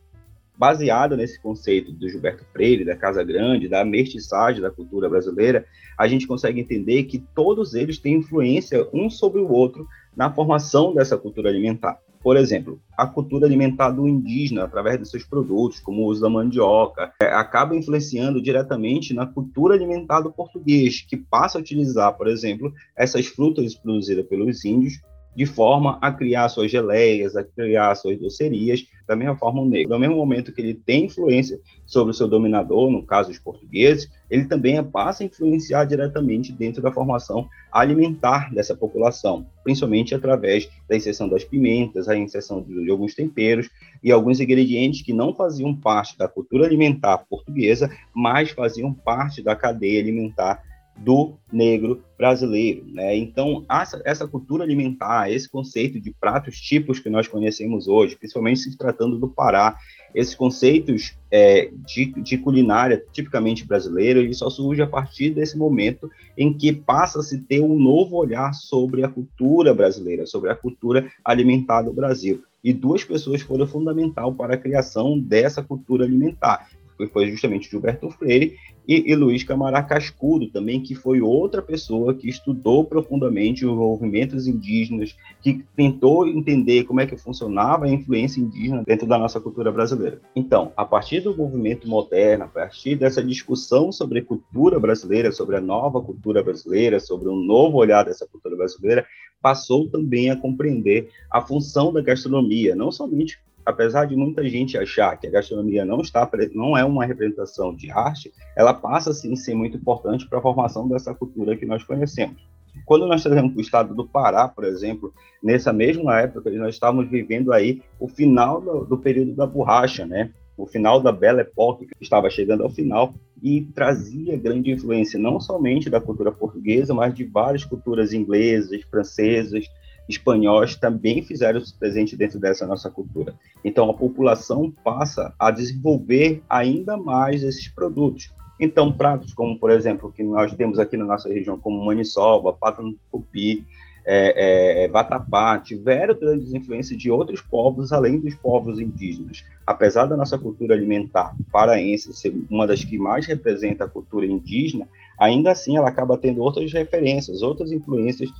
Baseada 0.59 1.15
nesse 1.15 1.41
conceito 1.41 1.93
do 1.93 2.09
Gilberto 2.09 2.43
Freire, 2.51 2.83
da 2.83 2.93
Casa 2.93 3.23
Grande, 3.23 3.69
da 3.69 3.85
mestiçagem 3.85 4.61
da 4.61 4.69
cultura 4.69 5.07
brasileira, 5.07 5.65
a 5.97 6.05
gente 6.05 6.27
consegue 6.27 6.59
entender 6.59 7.03
que 7.03 7.17
todos 7.33 7.73
eles 7.73 7.97
têm 7.97 8.15
influência 8.15 8.85
um 8.93 9.09
sobre 9.09 9.39
o 9.39 9.49
outro 9.49 9.87
na 10.13 10.29
formação 10.29 10.93
dessa 10.93 11.17
cultura 11.17 11.49
alimentar. 11.49 11.97
Por 12.21 12.35
exemplo, 12.35 12.81
a 12.97 13.07
cultura 13.07 13.45
alimentar 13.45 13.91
do 13.91 14.05
indígena, 14.05 14.65
através 14.65 14.99
de 14.99 15.07
seus 15.07 15.23
produtos, 15.23 15.79
como 15.79 16.01
o 16.01 16.07
uso 16.07 16.19
da 16.19 16.29
mandioca, 16.29 17.13
é, 17.21 17.27
acaba 17.27 17.73
influenciando 17.73 18.41
diretamente 18.41 19.13
na 19.13 19.25
cultura 19.25 19.75
alimentar 19.75 20.19
do 20.19 20.29
português, 20.29 20.99
que 20.99 21.15
passa 21.15 21.57
a 21.57 21.61
utilizar, 21.61 22.17
por 22.17 22.27
exemplo, 22.27 22.73
essas 22.97 23.27
frutas 23.27 23.73
produzidas 23.75 24.25
pelos 24.25 24.65
índios 24.65 24.99
de 25.39 25.46
forma 25.46 25.98
a 26.01 26.12
criar 26.12 26.50
suas 26.50 26.69
geleias, 26.69 27.34
a 27.34 27.41
criar 27.41 27.96
suas 27.96 28.19
docerias, 28.19 28.86
da 29.08 29.15
mesma 29.15 29.38
forma 29.38 29.62
o 29.62 29.65
negro. 29.65 29.93
No 29.93 29.98
mesmo 29.98 30.17
momento 30.17 30.51
que 30.51 30.60
ele 30.60 30.74
tem 30.74 31.05
influência 31.05 31.58
sobre 31.86 32.12
o 32.12 32.13
seu 32.13 32.27
dominador, 32.27 32.91
no 32.91 33.05
caso 33.05 33.31
os 33.31 33.39
portugueses, 33.39 34.12
ele 34.29 34.43
também 34.43 34.84
passa 34.84 35.24
a 35.24 35.25
influenciar 35.25 35.86
diretamente 35.86 36.51
dentro 36.51 36.81
da 36.81 36.91
formação 36.91 37.48
alimentar 37.72 38.53
dessa 38.53 38.75
população, 38.75 39.46
principalmente 39.63 40.13
através 40.13 40.69
da 40.89 40.98
inserção 40.98 41.29
das 41.29 41.46
pimentas, 41.46 42.10
a 42.10 42.17
inserção 42.17 42.62
de 42.62 42.91
alguns 42.91 43.15
temperos 43.15 43.69
e 44.03 44.12
alguns 44.12 44.41
ingredientes 44.41 45.01
que 45.01 45.13
não 45.13 45.34
faziam 45.34 45.74
parte 45.74 46.17
da 46.17 46.27
cultura 46.27 46.65
alimentar 46.65 47.17
portuguesa, 47.29 47.89
mas 48.13 48.50
faziam 48.50 48.93
parte 48.93 49.41
da 49.41 49.55
cadeia 49.55 50.01
alimentar 50.01 50.62
do 51.03 51.35
negro 51.51 52.03
brasileiro. 52.17 52.85
Né? 52.87 53.15
Então, 53.17 53.65
essa, 54.05 54.27
cultura 54.27 54.63
alimentar, 54.63 55.31
esse 55.31 55.49
conceito 55.49 55.99
de 55.99 56.11
pratos 56.11 56.59
tipos 56.59 56.99
que 56.99 57.09
nós 57.09 57.27
conhecemos 57.27 57.87
hoje, 57.87 58.15
principalmente 58.15 58.59
se 58.59 58.77
tratando 58.77 59.17
do 59.17 59.29
Pará, 59.29 59.77
esses 60.13 60.35
conceitos 60.35 61.15
é, 61.31 61.71
de, 61.85 62.05
de, 62.21 62.37
culinária 62.37 63.03
tipicamente 63.11 63.65
brasileira, 63.65 64.19
ele 64.19 64.33
só 64.33 64.49
surge 64.49 64.81
a 64.81 64.87
partir 64.87 65.29
desse 65.29 65.57
momento 65.57 66.09
em 66.37 66.51
que 66.51 66.73
passa 66.73 67.19
a 67.19 67.23
se 67.23 67.41
ter 67.41 67.61
um 67.61 67.77
novo 67.77 68.17
olhar 68.17 68.53
sobre 68.53 69.03
a 69.03 69.07
cultura 69.07 69.73
brasileira, 69.73 70.25
sobre 70.25 70.49
a 70.49 70.55
cultura 70.55 71.09
alimentar 71.23 71.83
do 71.83 71.93
Brasil. 71.93 72.43
E 72.63 72.73
duas 72.73 73.03
pessoas 73.03 73.41
foram 73.41 73.65
fundamental 73.65 74.33
para 74.33 74.55
a 74.55 74.57
criação 74.57 75.17
dessa 75.17 75.63
cultura 75.63 76.03
alimentar, 76.03 76.67
foi 77.07 77.29
justamente 77.29 77.69
Gilberto 77.69 78.09
Freire 78.09 78.55
e, 78.87 79.11
e 79.11 79.15
Luiz 79.15 79.43
Camará 79.43 79.83
Cascudo 79.83 80.49
também, 80.49 80.81
que 80.81 80.95
foi 80.95 81.21
outra 81.21 81.61
pessoa 81.61 82.13
que 82.13 82.27
estudou 82.27 82.83
profundamente 82.83 83.65
os 83.65 83.75
movimentos 83.75 84.47
indígenas, 84.47 85.15
que 85.41 85.63
tentou 85.75 86.27
entender 86.27 86.83
como 86.85 86.99
é 86.99 87.05
que 87.05 87.15
funcionava 87.15 87.85
a 87.85 87.89
influência 87.89 88.41
indígena 88.41 88.83
dentro 88.85 89.07
da 89.07 89.17
nossa 89.17 89.39
cultura 89.39 89.71
brasileira. 89.71 90.19
Então, 90.35 90.73
a 90.75 90.83
partir 90.83 91.21
do 91.21 91.35
movimento 91.35 91.87
moderno, 91.87 92.45
a 92.45 92.47
partir 92.47 92.95
dessa 92.95 93.23
discussão 93.23 93.91
sobre 93.91 94.21
cultura 94.21 94.79
brasileira, 94.79 95.31
sobre 95.31 95.55
a 95.55 95.61
nova 95.61 96.01
cultura 96.01 96.43
brasileira, 96.43 96.99
sobre 96.99 97.29
um 97.29 97.35
novo 97.35 97.77
olhar 97.77 98.03
dessa 98.03 98.27
cultura 98.27 98.55
brasileira, 98.55 99.05
passou 99.41 99.87
também 99.87 100.29
a 100.29 100.35
compreender 100.35 101.09
a 101.31 101.41
função 101.41 101.93
da 101.93 102.01
gastronomia, 102.01 102.75
não 102.75 102.91
somente 102.91 103.39
apesar 103.69 104.05
de 104.05 104.15
muita 104.15 104.47
gente 104.47 104.77
achar 104.77 105.15
que 105.17 105.27
a 105.27 105.31
gastronomia 105.31 105.85
não 105.85 106.01
está 106.01 106.29
não 106.53 106.77
é 106.77 106.83
uma 106.83 107.05
representação 107.05 107.75
de 107.75 107.91
arte, 107.91 108.31
ela 108.55 108.73
passa 108.73 109.13
sim 109.13 109.33
a 109.33 109.35
ser 109.35 109.55
muito 109.55 109.77
importante 109.77 110.27
para 110.27 110.39
a 110.39 110.41
formação 110.41 110.88
dessa 110.88 111.13
cultura 111.13 111.55
que 111.55 111.65
nós 111.65 111.83
conhecemos. 111.83 112.41
Quando 112.85 113.07
nós 113.07 113.23
trazemos 113.23 113.55
o 113.55 113.61
estado 113.61 113.93
do 113.93 114.07
Pará, 114.07 114.47
por 114.47 114.63
exemplo, 114.63 115.13
nessa 115.43 115.71
mesma 115.71 116.19
época 116.19 116.49
nós 116.51 116.75
estávamos 116.75 117.09
vivendo 117.09 117.51
aí 117.51 117.81
o 117.99 118.07
final 118.07 118.61
do, 118.61 118.85
do 118.85 118.97
período 118.97 119.33
da 119.33 119.45
borracha, 119.45 120.05
né? 120.05 120.31
O 120.57 120.65
final 120.65 120.99
da 120.99 121.11
Belle 121.11 121.41
Époque, 121.41 121.85
que 121.85 122.03
estava 122.03 122.29
chegando 122.29 122.63
ao 122.63 122.69
final 122.69 123.13
e 123.41 123.61
trazia 123.73 124.38
grande 124.38 124.71
influência 124.71 125.17
não 125.17 125.39
somente 125.39 125.89
da 125.89 126.01
cultura 126.01 126.31
portuguesa, 126.31 126.93
mas 126.93 127.13
de 127.13 127.23
várias 127.23 127.63
culturas 127.63 128.11
inglesas, 128.11 128.81
francesas, 128.83 129.65
espanhóis 130.09 130.75
também 130.75 131.21
fizeram 131.21 131.61
se 131.61 131.77
presente 131.77 132.17
dentro 132.17 132.39
dessa 132.39 132.65
nossa 132.65 132.89
cultura. 132.89 133.35
Então 133.63 133.89
a 133.89 133.93
população 133.93 134.71
passa 134.83 135.33
a 135.37 135.51
desenvolver 135.51 136.41
ainda 136.49 136.97
mais 136.97 137.43
esses 137.43 137.67
produtos. 137.67 138.33
Então 138.59 138.91
pratos 138.91 139.33
como, 139.33 139.57
por 139.57 139.69
exemplo, 139.69 140.11
que 140.11 140.23
nós 140.23 140.51
temos 140.53 140.79
aqui 140.79 140.97
na 140.97 141.05
nossa 141.05 141.29
região, 141.29 141.57
como 141.57 141.85
maniçoba, 141.85 142.51
pata 142.51 142.81
no 142.81 142.95
tupi, 143.11 143.65
é, 144.05 144.85
é, 144.85 144.87
vatapá, 144.87 145.59
tiveram 145.59 146.17
grandes 146.17 146.51
influências 146.51 146.99
de 146.99 147.11
outros 147.11 147.41
povos 147.41 147.93
além 147.93 148.19
dos 148.19 148.33
povos 148.33 148.79
indígenas. 148.79 149.45
Apesar 149.67 150.07
da 150.07 150.17
nossa 150.17 150.37
cultura 150.37 150.73
alimentar 150.73 151.35
paraense 151.51 152.11
ser 152.13 152.33
uma 152.49 152.65
das 152.65 152.83
que 152.83 152.97
mais 152.97 153.27
representa 153.27 153.83
a 153.85 153.89
cultura 153.89 154.25
indígena, 154.25 154.87
ainda 155.19 155.51
assim 155.51 155.77
ela 155.77 155.89
acaba 155.89 156.17
tendo 156.17 156.41
outras 156.41 156.73
referências, 156.73 157.43
outras 157.43 157.71
influências 157.71 158.31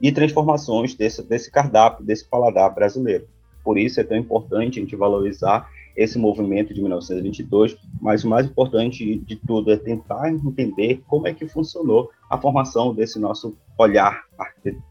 e 0.00 0.12
transformações 0.12 0.94
desse, 0.94 1.22
desse 1.22 1.50
cardápio, 1.50 2.04
desse 2.04 2.24
paladar 2.24 2.74
brasileiro. 2.74 3.26
Por 3.64 3.78
isso 3.78 4.00
é 4.00 4.04
tão 4.04 4.16
importante 4.16 4.78
a 4.78 4.82
gente 4.82 4.94
valorizar 4.94 5.68
esse 5.96 6.18
movimento 6.18 6.74
de 6.74 6.80
1922, 6.80 7.76
mas 8.00 8.22
o 8.22 8.28
mais 8.28 8.46
importante 8.46 9.18
de 9.18 9.36
tudo 9.36 9.72
é 9.72 9.76
tentar 9.76 10.30
entender 10.30 11.02
como 11.06 11.26
é 11.26 11.32
que 11.32 11.48
funcionou 11.48 12.10
a 12.28 12.38
formação 12.38 12.94
desse 12.94 13.18
nosso 13.18 13.56
olhar, 13.78 14.24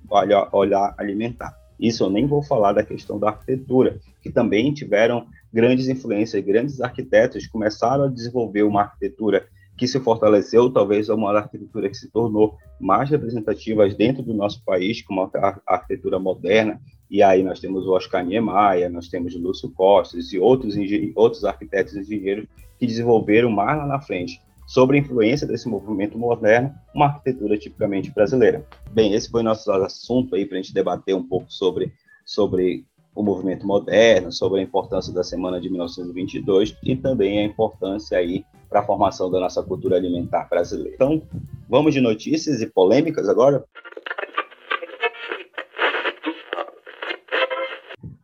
olhar, 0.09 0.49
olhar 0.51 0.95
alimentar. 0.97 1.55
Isso 1.79 2.03
eu 2.03 2.09
nem 2.09 2.25
vou 2.25 2.41
falar 2.41 2.73
da 2.73 2.83
questão 2.83 3.19
da 3.19 3.29
arquitetura, 3.29 3.99
que 4.21 4.31
também 4.31 4.73
tiveram 4.73 5.27
grandes 5.53 5.87
influências, 5.87 6.43
grandes 6.43 6.81
arquitetos 6.81 7.47
começaram 7.47 8.05
a 8.05 8.09
desenvolver 8.09 8.63
uma 8.63 8.81
arquitetura 8.81 9.47
que 9.77 9.87
se 9.87 9.99
fortaleceu, 9.99 10.69
talvez 10.69 11.09
uma 11.09 11.37
arquitetura 11.37 11.89
que 11.89 11.97
se 11.97 12.09
tornou 12.09 12.55
mais 12.79 13.09
representativa 13.09 13.87
dentro 13.89 14.23
do 14.23 14.33
nosso 14.33 14.63
país, 14.63 15.01
como 15.01 15.21
a 15.21 15.59
arquitetura 15.65 16.17
moderna, 16.17 16.79
e 17.09 17.21
aí 17.21 17.43
nós 17.43 17.59
temos 17.59 17.85
o 17.85 17.91
Oscar 17.91 18.25
Niemeyer, 18.25 18.89
nós 18.91 19.07
temos 19.07 19.35
o 19.35 19.39
Lúcio 19.39 19.69
Costas 19.71 20.33
e 20.33 20.39
outros, 20.39 20.75
outros 21.15 21.43
arquitetos 21.43 21.93
e 21.93 21.99
engenheiros 21.99 22.47
que 22.79 22.87
desenvolveram 22.87 23.49
mais 23.49 23.77
lá 23.77 23.85
na 23.85 23.99
frente 23.99 24.41
sobre 24.67 24.97
a 24.97 24.99
influência 24.99 25.45
desse 25.45 25.69
movimento 25.69 26.17
moderno, 26.17 26.73
uma 26.93 27.05
arquitetura 27.05 27.57
tipicamente 27.57 28.11
brasileira. 28.11 28.65
Bem, 28.91 29.13
esse 29.13 29.29
foi 29.29 29.43
nosso 29.43 29.71
assunto 29.71 30.35
aí 30.35 30.45
para 30.45 30.57
a 30.57 30.61
gente 30.61 30.73
debater 30.73 31.15
um 31.15 31.23
pouco 31.23 31.51
sobre, 31.51 31.93
sobre 32.25 32.83
o 33.13 33.21
movimento 33.21 33.65
moderno, 33.65 34.31
sobre 34.31 34.59
a 34.59 34.63
importância 34.63 35.13
da 35.13 35.23
Semana 35.23 35.61
de 35.61 35.69
1922 35.69 36.75
e 36.83 36.95
também 36.95 37.39
a 37.39 37.43
importância 37.43 38.17
aí 38.17 38.43
para 38.75 38.81
a 38.81 38.85
formação 38.85 39.31
da 39.31 39.39
nossa 39.39 39.63
cultura 39.63 39.95
alimentar 39.95 40.49
brasileira. 40.49 40.91
Então, 40.93 41.21
vamos 41.69 41.93
de 41.93 42.01
notícias 42.01 42.61
e 42.61 42.67
polêmicas 42.67 43.29
agora? 43.29 43.63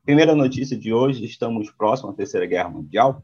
Primeira 0.04 0.36
notícia 0.36 0.76
de 0.76 0.94
hoje, 0.94 1.24
estamos 1.24 1.72
próximos 1.72 2.14
à 2.14 2.18
Terceira 2.18 2.46
Guerra 2.46 2.68
Mundial. 2.68 3.24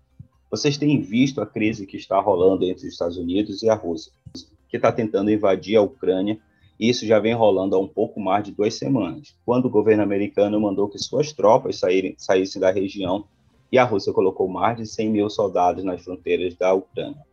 Vocês 0.50 0.78
têm 0.78 1.02
visto 1.02 1.42
a 1.42 1.46
crise 1.46 1.86
que 1.86 1.98
está 1.98 2.18
rolando 2.18 2.64
entre 2.64 2.88
os 2.88 2.94
Estados 2.94 3.18
Unidos 3.18 3.62
e 3.62 3.70
a 3.70 3.76
Rússia, 3.76 4.14
que 4.70 4.78
está 4.78 4.90
tentando 4.90 5.30
invadir 5.30 5.76
a 5.76 5.82
Ucrânia. 5.82 6.40
Isso 6.80 7.06
já 7.06 7.20
vem 7.20 7.34
rolando 7.34 7.76
há 7.76 7.80
um 7.80 7.90
pouco 7.90 8.22
mais 8.22 8.46
de 8.46 8.54
duas 8.54 8.76
semanas, 8.76 9.36
quando 9.46 9.66
o 9.66 9.70
governo 9.70 10.04
americano 10.04 10.62
mandou 10.62 10.88
que 10.88 10.98
suas 10.98 11.34
tropas 11.34 11.78
saírem, 11.78 12.16
saíssem 12.18 12.62
da 12.62 12.72
região 12.72 13.26
e 13.72 13.78
a 13.78 13.84
Rússia 13.84 14.14
colocou 14.14 14.48
mais 14.48 14.78
de 14.78 14.86
100 14.86 15.10
mil 15.10 15.30
soldados 15.30 15.84
nas 15.84 16.04
fronteiras 16.04 16.56
da 16.56 16.74
Ucrânia. 16.74 17.26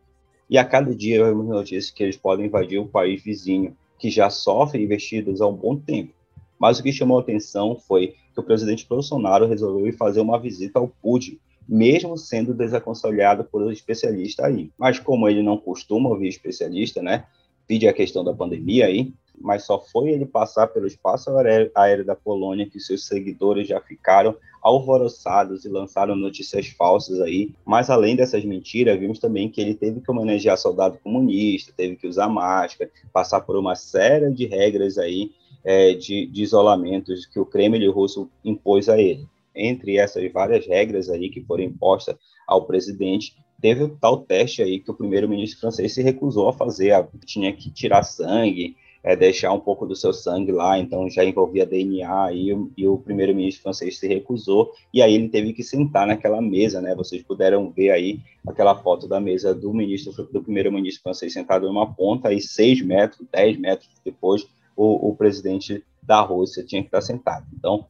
E 0.49 0.57
a 0.57 0.65
cada 0.65 0.93
dia 0.93 1.23
vemos 1.23 1.47
notícias 1.47 1.89
que 1.89 2.03
eles 2.03 2.17
podem 2.17 2.45
invadir 2.45 2.79
o 2.79 2.87
país 2.87 3.23
vizinho, 3.23 3.75
que 3.97 4.09
já 4.09 4.29
sofre 4.29 4.83
investidas 4.83 5.41
há 5.41 5.47
um 5.47 5.55
bom 5.55 5.75
tempo. 5.75 6.13
Mas 6.59 6.79
o 6.79 6.83
que 6.83 6.91
chamou 6.91 7.17
a 7.17 7.21
atenção 7.21 7.75
foi 7.75 8.15
que 8.33 8.39
o 8.39 8.43
presidente 8.43 8.87
Bolsonaro 8.87 9.47
resolveu 9.47 9.91
fazer 9.93 10.21
uma 10.21 10.39
visita 10.39 10.79
ao 10.79 10.87
Putin, 10.87 11.39
mesmo 11.67 12.17
sendo 12.17 12.53
desaconselhado 12.53 13.43
por 13.43 13.61
um 13.61 13.71
especialista 13.71 14.45
aí. 14.45 14.71
Mas 14.77 14.99
como 14.99 15.27
ele 15.27 15.41
não 15.41 15.57
costuma 15.57 16.09
ouvir 16.09 16.27
especialista, 16.27 17.01
né? 17.01 17.25
Pede 17.67 17.87
a 17.87 17.93
questão 17.93 18.23
da 18.23 18.33
pandemia 18.33 18.85
aí, 18.85 19.11
mas 19.39 19.65
só 19.65 19.79
foi 19.79 20.09
ele 20.09 20.25
passar 20.25 20.67
pelo 20.67 20.87
espaço 20.87 21.29
aéreo 21.75 22.05
da 22.05 22.15
Polônia 22.15 22.69
que 22.69 22.79
seus 22.79 23.05
seguidores 23.05 23.67
já 23.67 23.79
ficaram 23.79 24.35
alvoroçados 24.61 25.63
e 25.63 25.69
lançaram 25.69 26.15
notícias 26.15 26.67
falsas 26.67 27.21
aí. 27.21 27.53
Mas 27.63 27.89
além 27.89 28.15
dessas 28.15 28.43
mentiras, 28.43 28.99
vimos 28.99 29.19
também 29.19 29.47
que 29.47 29.61
ele 29.61 29.75
teve 29.75 30.01
que 30.01 30.09
homenagear 30.09 30.57
soldado 30.57 30.97
comunista, 31.03 31.71
teve 31.77 31.95
que 31.95 32.07
usar 32.07 32.27
máscara, 32.27 32.89
passar 33.13 33.41
por 33.41 33.55
uma 33.55 33.75
série 33.75 34.31
de 34.31 34.47
regras 34.47 34.97
aí 34.97 35.31
é, 35.63 35.93
de, 35.93 36.25
de 36.25 36.43
isolamentos 36.43 37.27
que 37.27 37.39
o 37.39 37.45
Kremlin 37.45 37.87
russo 37.89 38.29
impôs 38.43 38.89
a 38.89 38.99
ele. 38.99 39.27
Entre 39.55 39.97
essas 39.97 40.31
várias 40.31 40.65
regras 40.65 41.09
aí 41.09 41.29
que 41.29 41.41
foram 41.41 41.63
impostas 41.63 42.15
ao 42.47 42.65
presidente, 42.65 43.35
teve 43.61 43.83
o 43.83 43.89
tal 43.89 44.17
teste 44.17 44.61
aí 44.61 44.79
que 44.79 44.91
o 44.91 44.95
primeiro-ministro 44.95 45.59
francês 45.59 45.93
se 45.93 46.01
recusou 46.01 46.49
a 46.49 46.53
fazer, 46.53 47.07
tinha 47.25 47.53
que 47.53 47.71
tirar 47.71 48.03
sangue, 48.03 48.75
é, 49.05 49.15
deixar 49.15 49.53
um 49.53 49.59
pouco 49.59 49.85
do 49.85 49.95
seu 49.95 50.11
sangue 50.11 50.51
lá, 50.51 50.79
então 50.79 51.07
já 51.07 51.23
envolvia 51.23 51.63
DNA 51.63 52.33
e, 52.33 52.47
e 52.75 52.87
o 52.87 52.97
primeiro-ministro 52.97 53.61
francês 53.61 53.99
se 53.99 54.07
recusou 54.07 54.71
e 54.91 54.99
aí 54.99 55.13
ele 55.13 55.29
teve 55.29 55.53
que 55.53 55.61
sentar 55.61 56.07
naquela 56.07 56.41
mesa, 56.41 56.81
né? 56.81 56.95
Vocês 56.95 57.21
puderam 57.21 57.69
ver 57.69 57.91
aí 57.91 58.19
aquela 58.47 58.75
foto 58.75 59.07
da 59.07 59.19
mesa 59.19 59.53
do 59.53 59.71
ministro 59.71 60.11
do 60.33 60.41
primeiro-ministro 60.41 61.03
francês 61.03 61.31
sentado 61.31 61.67
em 61.67 61.69
uma 61.69 61.93
ponta 61.93 62.33
e 62.33 62.41
seis 62.41 62.81
metros, 62.81 63.27
dez 63.31 63.55
metros 63.59 63.87
depois 64.03 64.47
o, 64.75 65.09
o 65.09 65.15
presidente 65.15 65.83
da 66.01 66.21
Rússia 66.21 66.65
tinha 66.65 66.81
que 66.81 66.87
estar 66.87 67.01
sentado. 67.01 67.45
Então, 67.53 67.85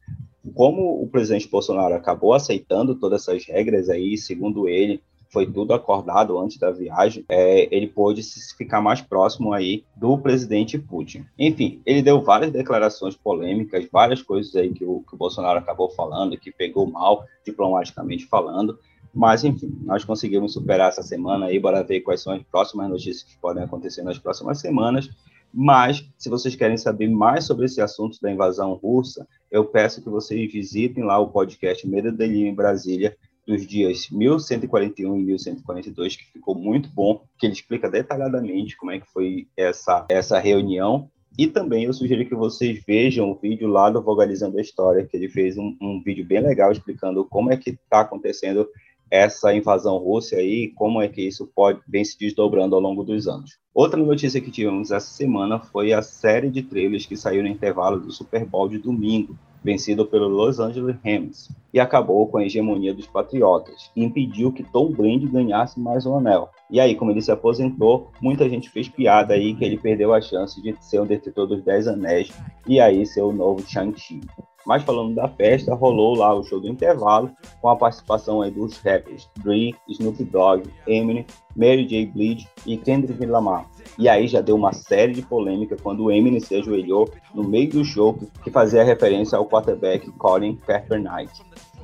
como 0.54 1.02
o 1.02 1.08
presidente 1.08 1.48
Bolsonaro 1.48 1.94
acabou 1.94 2.34
aceitando 2.34 2.94
todas 2.94 3.22
essas 3.22 3.46
regras 3.46 3.88
aí, 3.88 4.18
segundo 4.18 4.68
ele, 4.68 5.02
foi 5.36 5.44
tudo 5.44 5.74
acordado 5.74 6.38
antes 6.38 6.56
da 6.56 6.70
viagem, 6.70 7.22
é, 7.28 7.68
ele 7.70 7.86
pôde 7.86 8.22
ficar 8.56 8.80
mais 8.80 9.02
próximo 9.02 9.52
aí 9.52 9.84
do 9.94 10.16
presidente 10.16 10.78
Putin. 10.78 11.26
Enfim, 11.38 11.82
ele 11.84 12.00
deu 12.00 12.22
várias 12.22 12.50
declarações 12.50 13.14
polêmicas, 13.14 13.86
várias 13.92 14.22
coisas 14.22 14.56
aí 14.56 14.72
que 14.72 14.82
o, 14.82 15.04
que 15.06 15.14
o 15.14 15.18
Bolsonaro 15.18 15.58
acabou 15.58 15.90
falando, 15.90 16.38
que 16.38 16.50
pegou 16.50 16.90
mal, 16.90 17.26
diplomaticamente 17.44 18.24
falando, 18.24 18.78
mas, 19.12 19.44
enfim, 19.44 19.78
nós 19.82 20.06
conseguimos 20.06 20.54
superar 20.54 20.88
essa 20.88 21.02
semana 21.02 21.46
aí, 21.46 21.58
bora 21.58 21.84
ver 21.84 22.00
quais 22.00 22.22
são 22.22 22.32
as 22.32 22.42
próximas 22.44 22.88
notícias 22.88 23.22
que 23.22 23.38
podem 23.38 23.62
acontecer 23.62 24.02
nas 24.02 24.18
próximas 24.18 24.58
semanas. 24.58 25.10
Mas, 25.52 26.02
se 26.16 26.30
vocês 26.30 26.56
querem 26.56 26.78
saber 26.78 27.10
mais 27.10 27.44
sobre 27.44 27.66
esse 27.66 27.82
assunto 27.82 28.18
da 28.22 28.32
invasão 28.32 28.72
russa, 28.72 29.28
eu 29.50 29.66
peço 29.66 30.02
que 30.02 30.08
vocês 30.08 30.50
visitem 30.50 31.04
lá 31.04 31.18
o 31.18 31.28
podcast 31.28 31.86
Medo 31.86 32.10
Delírio 32.10 32.48
em 32.48 32.54
Brasília, 32.54 33.14
dos 33.46 33.66
dias 33.66 34.08
1141 34.10 35.20
e 35.20 35.22
1142, 35.22 36.16
que 36.16 36.32
ficou 36.32 36.54
muito 36.54 36.88
bom, 36.90 37.22
que 37.38 37.46
ele 37.46 37.52
explica 37.52 37.88
detalhadamente 37.88 38.76
como 38.76 38.90
é 38.90 38.98
que 38.98 39.06
foi 39.06 39.46
essa, 39.56 40.04
essa 40.08 40.38
reunião. 40.38 41.08
E 41.38 41.46
também 41.46 41.84
eu 41.84 41.92
sugiro 41.92 42.26
que 42.26 42.34
vocês 42.34 42.82
vejam 42.86 43.30
o 43.30 43.34
vídeo 43.34 43.68
lá 43.68 43.90
do 43.90 44.02
Vogalizando 44.02 44.58
a 44.58 44.60
História, 44.60 45.06
que 45.06 45.16
ele 45.16 45.28
fez 45.28 45.56
um, 45.56 45.76
um 45.80 46.02
vídeo 46.02 46.24
bem 46.24 46.40
legal 46.40 46.72
explicando 46.72 47.24
como 47.24 47.52
é 47.52 47.56
que 47.56 47.70
está 47.70 48.00
acontecendo 48.00 48.66
essa 49.10 49.54
invasão 49.54 49.98
russa 49.98 50.36
aí, 50.36 50.72
como 50.74 51.00
é 51.00 51.08
que 51.08 51.22
isso 51.22 51.46
pode 51.54 51.80
vem 51.86 52.04
se 52.04 52.18
desdobrando 52.18 52.74
ao 52.74 52.80
longo 52.80 53.04
dos 53.04 53.28
anos. 53.28 53.58
Outra 53.72 54.02
notícia 54.02 54.40
que 54.40 54.50
tivemos 54.50 54.90
essa 54.90 55.06
semana 55.06 55.60
foi 55.60 55.92
a 55.92 56.02
série 56.02 56.50
de 56.50 56.62
trailers 56.62 57.06
que 57.06 57.16
saiu 57.16 57.42
no 57.42 57.48
intervalo 57.48 58.00
do 58.00 58.10
Super 58.10 58.44
Bowl 58.44 58.68
de 58.68 58.78
domingo, 58.78 59.38
vencido 59.66 60.06
pelo 60.06 60.28
Los 60.28 60.60
Angeles 60.60 60.96
Rams, 61.04 61.50
e 61.74 61.80
acabou 61.80 62.28
com 62.28 62.38
a 62.38 62.44
hegemonia 62.44 62.94
dos 62.94 63.08
Patriotas, 63.08 63.90
e 63.96 64.04
impediu 64.04 64.52
que 64.52 64.62
Tom 64.62 64.92
Brady 64.92 65.26
ganhasse 65.26 65.80
mais 65.80 66.06
um 66.06 66.16
anel. 66.16 66.48
E 66.70 66.78
aí, 66.78 66.94
como 66.94 67.10
ele 67.10 67.20
se 67.20 67.32
aposentou, 67.32 68.08
muita 68.20 68.48
gente 68.48 68.70
fez 68.70 68.88
piada 68.88 69.34
aí 69.34 69.54
que 69.54 69.64
ele 69.64 69.76
perdeu 69.76 70.14
a 70.14 70.20
chance 70.20 70.62
de 70.62 70.72
ser 70.80 71.00
um 71.00 71.06
detetor 71.06 71.48
dos 71.48 71.62
Dez 71.62 71.88
Anéis 71.88 72.32
e 72.66 72.78
aí 72.78 73.04
ser 73.04 73.22
o 73.22 73.32
novo 73.32 73.60
Shang-Chi. 73.68 74.20
Mas 74.66 74.82
falando 74.82 75.14
da 75.14 75.28
festa, 75.28 75.74
rolou 75.74 76.16
lá 76.16 76.34
o 76.34 76.42
show 76.42 76.60
do 76.60 76.66
intervalo, 76.68 77.30
com 77.62 77.68
a 77.68 77.76
participação 77.76 78.42
aí 78.42 78.50
dos 78.50 78.76
rappers 78.78 79.30
Dre, 79.36 79.76
Snoop 79.88 80.24
Dogg, 80.24 80.68
Eminem, 80.88 81.24
Mary 81.54 81.86
J. 81.86 82.06
Blige 82.06 82.48
e 82.66 82.76
Kendrick 82.76 83.24
Lamar. 83.24 83.70
E 83.96 84.08
aí 84.08 84.26
já 84.26 84.40
deu 84.40 84.56
uma 84.56 84.72
série 84.72 85.12
de 85.12 85.22
polêmica 85.22 85.76
quando 85.80 86.04
o 86.04 86.10
Eminem 86.10 86.40
se 86.40 86.56
ajoelhou 86.56 87.08
no 87.32 87.44
meio 87.44 87.70
do 87.70 87.84
show 87.84 88.18
que 88.42 88.50
fazia 88.50 88.82
referência 88.82 89.38
ao 89.38 89.46
quarterback 89.46 90.10
Colin 90.12 90.56
Kaepernick. 90.56 91.30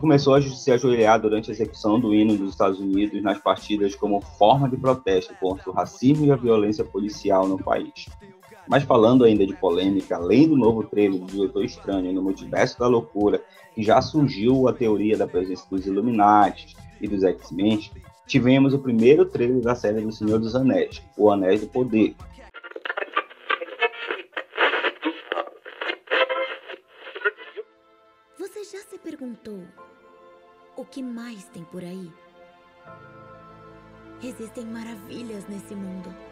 Começou 0.01 0.35
a 0.35 0.43
se 0.43 0.73
ajoelhar 0.73 1.21
durante 1.21 1.51
a 1.51 1.55
execução 1.55 2.01
do 2.01 2.13
hino 2.13 2.37
dos 2.37 2.51
Estados 2.51 2.81
Unidos 2.81 3.23
nas 3.23 3.39
partidas 3.39 3.95
como 3.95 4.21
forma 4.21 4.69
de 4.69 4.77
protesto 4.77 5.33
contra 5.39 5.71
o 5.71 5.73
racismo 5.73 6.27
e 6.27 6.33
a 6.33 6.37
violência 6.37 6.85
policial 6.85 7.47
no 7.47 7.57
país. 7.57 8.07
Mas 8.73 8.85
falando 8.85 9.23
ainda 9.23 9.47
de 9.47 9.55
polêmica, 9.55 10.17
além 10.17 10.49
do 10.49 10.57
novo 10.57 10.83
trailer 10.85 11.21
do 11.21 11.37
Doutor 11.37 11.63
Estranho 11.63 12.11
no 12.11 12.23
Multiverso 12.23 12.79
da 12.79 12.87
Loucura, 12.87 13.39
que 13.75 13.83
já 13.83 14.01
surgiu 14.01 14.67
a 14.67 14.73
teoria 14.73 15.15
da 15.15 15.27
presença 15.27 15.67
dos 15.69 15.87
Illuminati 15.87 16.75
e 16.99 17.07
dos 17.07 17.23
X-Men, 17.23 17.91
tivemos 18.27 18.73
o 18.73 18.79
primeiro 18.79 19.27
trailer 19.27 19.61
da 19.61 19.75
série 19.75 20.01
do 20.01 20.11
Senhor 20.11 20.39
dos 20.39 20.57
Anéis, 20.57 21.03
O 21.19 21.31
Anéis 21.31 21.61
do 21.61 21.67
Poder, 21.67 22.15
Você 28.39 28.65
já 28.65 28.83
se 28.85 28.99
perguntou 28.99 29.61
o 30.79 30.85
que 30.87 31.03
mais 31.03 31.45
tem 31.51 31.63
por 31.65 31.83
aí? 31.85 32.11
Existem 34.23 34.65
maravilhas 34.65 35.47
nesse 35.47 35.75
mundo 35.75 36.32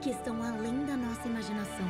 que 0.00 0.10
estão 0.10 0.40
além 0.42 0.84
da 0.84 0.96
nossa 0.96 1.26
imaginação. 1.26 1.86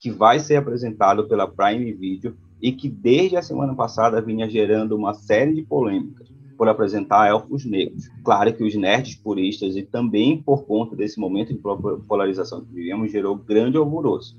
Que 0.00 0.10
vai 0.10 0.38
ser 0.38 0.56
apresentado 0.56 1.26
pela 1.26 1.48
Prime 1.48 1.92
Video 1.92 2.36
e 2.62 2.70
que 2.70 2.88
desde 2.88 3.36
a 3.36 3.42
semana 3.42 3.74
passada 3.74 4.20
vinha 4.20 4.48
gerando 4.48 4.96
uma 4.96 5.14
série 5.14 5.52
de 5.52 5.62
polêmicas 5.62 6.28
por 6.56 6.68
apresentar 6.68 7.28
elfos 7.28 7.64
negros. 7.64 8.08
Claro 8.24 8.52
que 8.52 8.62
os 8.62 8.74
nerds 8.74 9.16
puristas 9.16 9.76
e 9.76 9.82
também 9.82 10.40
por 10.40 10.64
conta 10.64 10.94
desse 10.94 11.18
momento 11.18 11.52
de 11.52 11.60
polarização 12.06 12.64
que 12.64 12.72
vivemos 12.72 13.10
gerou 13.10 13.36
grande 13.36 13.76
alvoroço. 13.76 14.36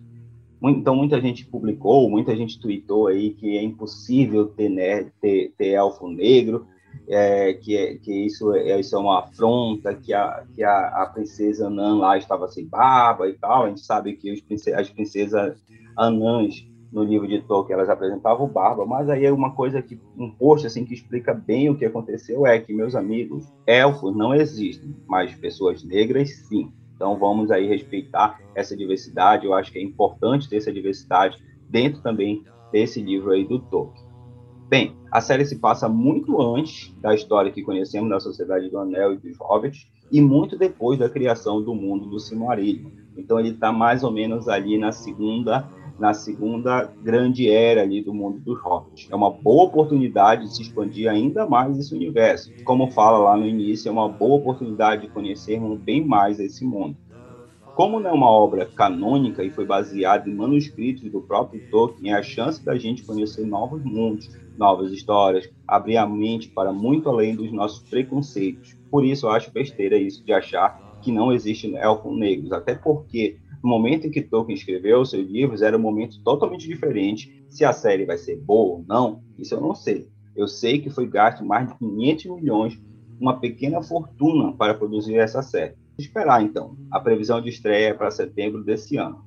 Então 0.61 0.95
muita 0.95 1.19
gente 1.21 1.45
publicou, 1.45 2.09
muita 2.09 2.35
gente 2.35 2.59
tweetou 2.59 3.07
aí 3.07 3.31
que 3.31 3.57
é 3.57 3.63
impossível 3.63 4.47
ter, 4.47 4.69
nerd, 4.69 5.11
ter, 5.21 5.53
ter 5.57 5.69
elfo 5.69 6.09
negro, 6.09 6.65
é, 7.07 7.53
que, 7.53 7.75
é, 7.75 7.95
que 7.95 8.13
isso, 8.13 8.53
é, 8.53 8.79
isso 8.79 8.95
é 8.95 8.99
uma 8.99 9.19
afronta, 9.19 9.95
que, 9.95 10.13
a, 10.13 10.43
que 10.53 10.63
a, 10.63 11.03
a 11.03 11.05
princesa 11.07 11.69
Nan 11.69 11.97
lá 11.97 12.17
estava 12.17 12.47
sem 12.47 12.67
barba 12.67 13.27
e 13.27 13.33
tal. 13.33 13.63
A 13.65 13.69
gente 13.69 13.81
sabe 13.81 14.13
que 14.13 14.31
os, 14.31 14.67
as 14.67 14.89
princesas 14.89 15.57
anãs 15.97 16.65
no 16.91 17.03
livro 17.03 17.27
de 17.27 17.41
Tolkien 17.41 17.75
elas 17.75 17.89
apresentavam 17.89 18.47
barba, 18.47 18.85
mas 18.85 19.09
aí 19.09 19.25
é 19.25 19.31
uma 19.31 19.53
coisa 19.53 19.81
que 19.81 19.99
um 20.17 20.31
post 20.31 20.65
assim 20.65 20.85
que 20.85 20.93
explica 20.93 21.33
bem 21.33 21.69
o 21.69 21.77
que 21.77 21.85
aconteceu 21.85 22.45
é 22.45 22.59
que 22.59 22.73
meus 22.73 22.95
amigos, 22.95 23.45
elfos 23.65 24.15
não 24.15 24.33
existem, 24.33 24.95
mas 25.07 25.33
pessoas 25.35 25.83
negras 25.83 26.29
sim. 26.47 26.71
Então 26.95 27.17
vamos 27.17 27.49
aí 27.51 27.67
respeitar 27.67 28.39
essa 28.53 28.75
diversidade. 28.75 29.45
Eu 29.45 29.53
acho 29.53 29.71
que 29.71 29.79
é 29.79 29.81
importante 29.81 30.49
ter 30.49 30.57
essa 30.57 30.73
diversidade 30.73 31.37
dentro 31.69 32.01
também 32.01 32.43
desse 32.71 33.01
livro 33.01 33.31
aí 33.31 33.47
do 33.47 33.59
Tolkien. 33.59 34.08
Bem, 34.69 34.95
a 35.11 35.19
série 35.19 35.47
se 35.47 35.57
passa 35.57 35.89
muito 35.89 36.39
antes 36.39 36.93
da 37.01 37.15
história 37.15 37.51
que 37.51 37.63
conhecemos 37.63 38.07
da 38.07 38.19
Sociedade 38.19 38.69
do 38.69 38.77
Anel 38.77 39.13
e 39.13 39.17
dos 39.17 39.35
Hobbits 39.39 39.87
e 40.11 40.21
muito 40.21 40.55
depois 40.55 40.99
da 40.99 41.09
criação 41.09 41.59
do 41.59 41.73
mundo 41.73 42.07
do 42.07 42.19
Silmarillion. 42.19 42.91
Então 43.17 43.39
ele 43.39 43.49
está 43.49 43.71
mais 43.71 44.03
ou 44.03 44.11
menos 44.11 44.47
ali 44.47 44.77
na 44.77 44.91
segunda 44.91 45.67
na 45.97 46.13
segunda 46.13 46.85
grande 47.01 47.49
era 47.49 47.81
ali 47.81 48.01
do 48.01 48.13
mundo 48.13 48.39
dos 48.39 48.61
hobbits. 48.61 49.09
É 49.11 49.15
uma 49.15 49.31
boa 49.31 49.65
oportunidade 49.65 50.43
de 50.43 50.55
se 50.55 50.61
expandir 50.61 51.09
ainda 51.09 51.45
mais 51.45 51.77
esse 51.77 51.93
universo. 51.93 52.53
Como 52.63 52.91
fala 52.91 53.17
lá 53.17 53.35
no 53.35 53.45
início, 53.45 53.89
é 53.89 53.91
uma 53.91 54.07
boa 54.07 54.35
oportunidade 54.35 55.01
de 55.01 55.09
conhecermos 55.09 55.77
bem 55.79 56.05
mais 56.05 56.39
esse 56.39 56.63
mundo. 56.63 56.95
Como 57.75 57.99
não 57.99 58.09
é 58.09 58.13
uma 58.13 58.29
obra 58.29 58.65
canônica 58.65 59.43
e 59.43 59.49
foi 59.49 59.65
baseada 59.65 60.29
em 60.29 60.35
manuscritos 60.35 61.11
do 61.11 61.21
próprio 61.21 61.61
Tolkien, 61.69 62.13
é 62.13 62.17
a 62.17 62.23
chance 62.23 62.63
da 62.63 62.77
gente 62.77 63.03
conhecer 63.03 63.45
novos 63.45 63.83
mundos, 63.83 64.29
novas 64.59 64.91
histórias, 64.91 65.49
abrir 65.65 65.97
a 65.97 66.05
mente 66.05 66.49
para 66.49 66.71
muito 66.71 67.09
além 67.09 67.35
dos 67.35 67.51
nossos 67.51 67.79
preconceitos. 67.89 68.75
Por 68.91 69.05
isso 69.05 69.25
eu 69.25 69.31
acho 69.31 69.51
besteira 69.51 69.97
isso 69.97 70.23
de 70.23 70.33
achar 70.33 70.99
que 71.01 71.11
não 71.11 71.31
existe 71.31 71.73
elfos 71.75 72.15
negros, 72.15 72.51
até 72.51 72.75
porque 72.75 73.37
no 73.63 73.69
momento 73.69 74.07
em 74.07 74.11
que 74.11 74.21
Tolkien 74.21 74.55
escreveu 74.55 75.03
seus 75.05 75.29
livros, 75.29 75.61
era 75.61 75.77
um 75.77 75.81
momento 75.81 76.21
totalmente 76.23 76.67
diferente. 76.67 77.45
Se 77.49 77.65
a 77.65 77.73
série 77.73 78.05
vai 78.05 78.17
ser 78.17 78.37
boa 78.37 78.77
ou 78.77 78.85
não, 78.87 79.21
isso 79.37 79.55
eu 79.55 79.61
não 79.61 79.73
sei. 79.73 80.07
Eu 80.35 80.47
sei 80.47 80.79
que 80.79 80.89
foi 80.89 81.07
gasto 81.07 81.43
mais 81.43 81.67
de 81.67 81.77
500 81.77 82.25
milhões, 82.25 82.81
uma 83.19 83.39
pequena 83.39 83.81
fortuna 83.81 84.53
para 84.53 84.73
produzir 84.73 85.15
essa 85.15 85.41
série. 85.41 85.75
Esperar 85.97 86.41
então. 86.41 86.77
A 86.91 86.99
previsão 86.99 87.41
de 87.41 87.49
estreia 87.49 87.89
é 87.89 87.93
para 87.93 88.11
setembro 88.11 88.63
desse 88.63 88.95
ano. 88.95 89.25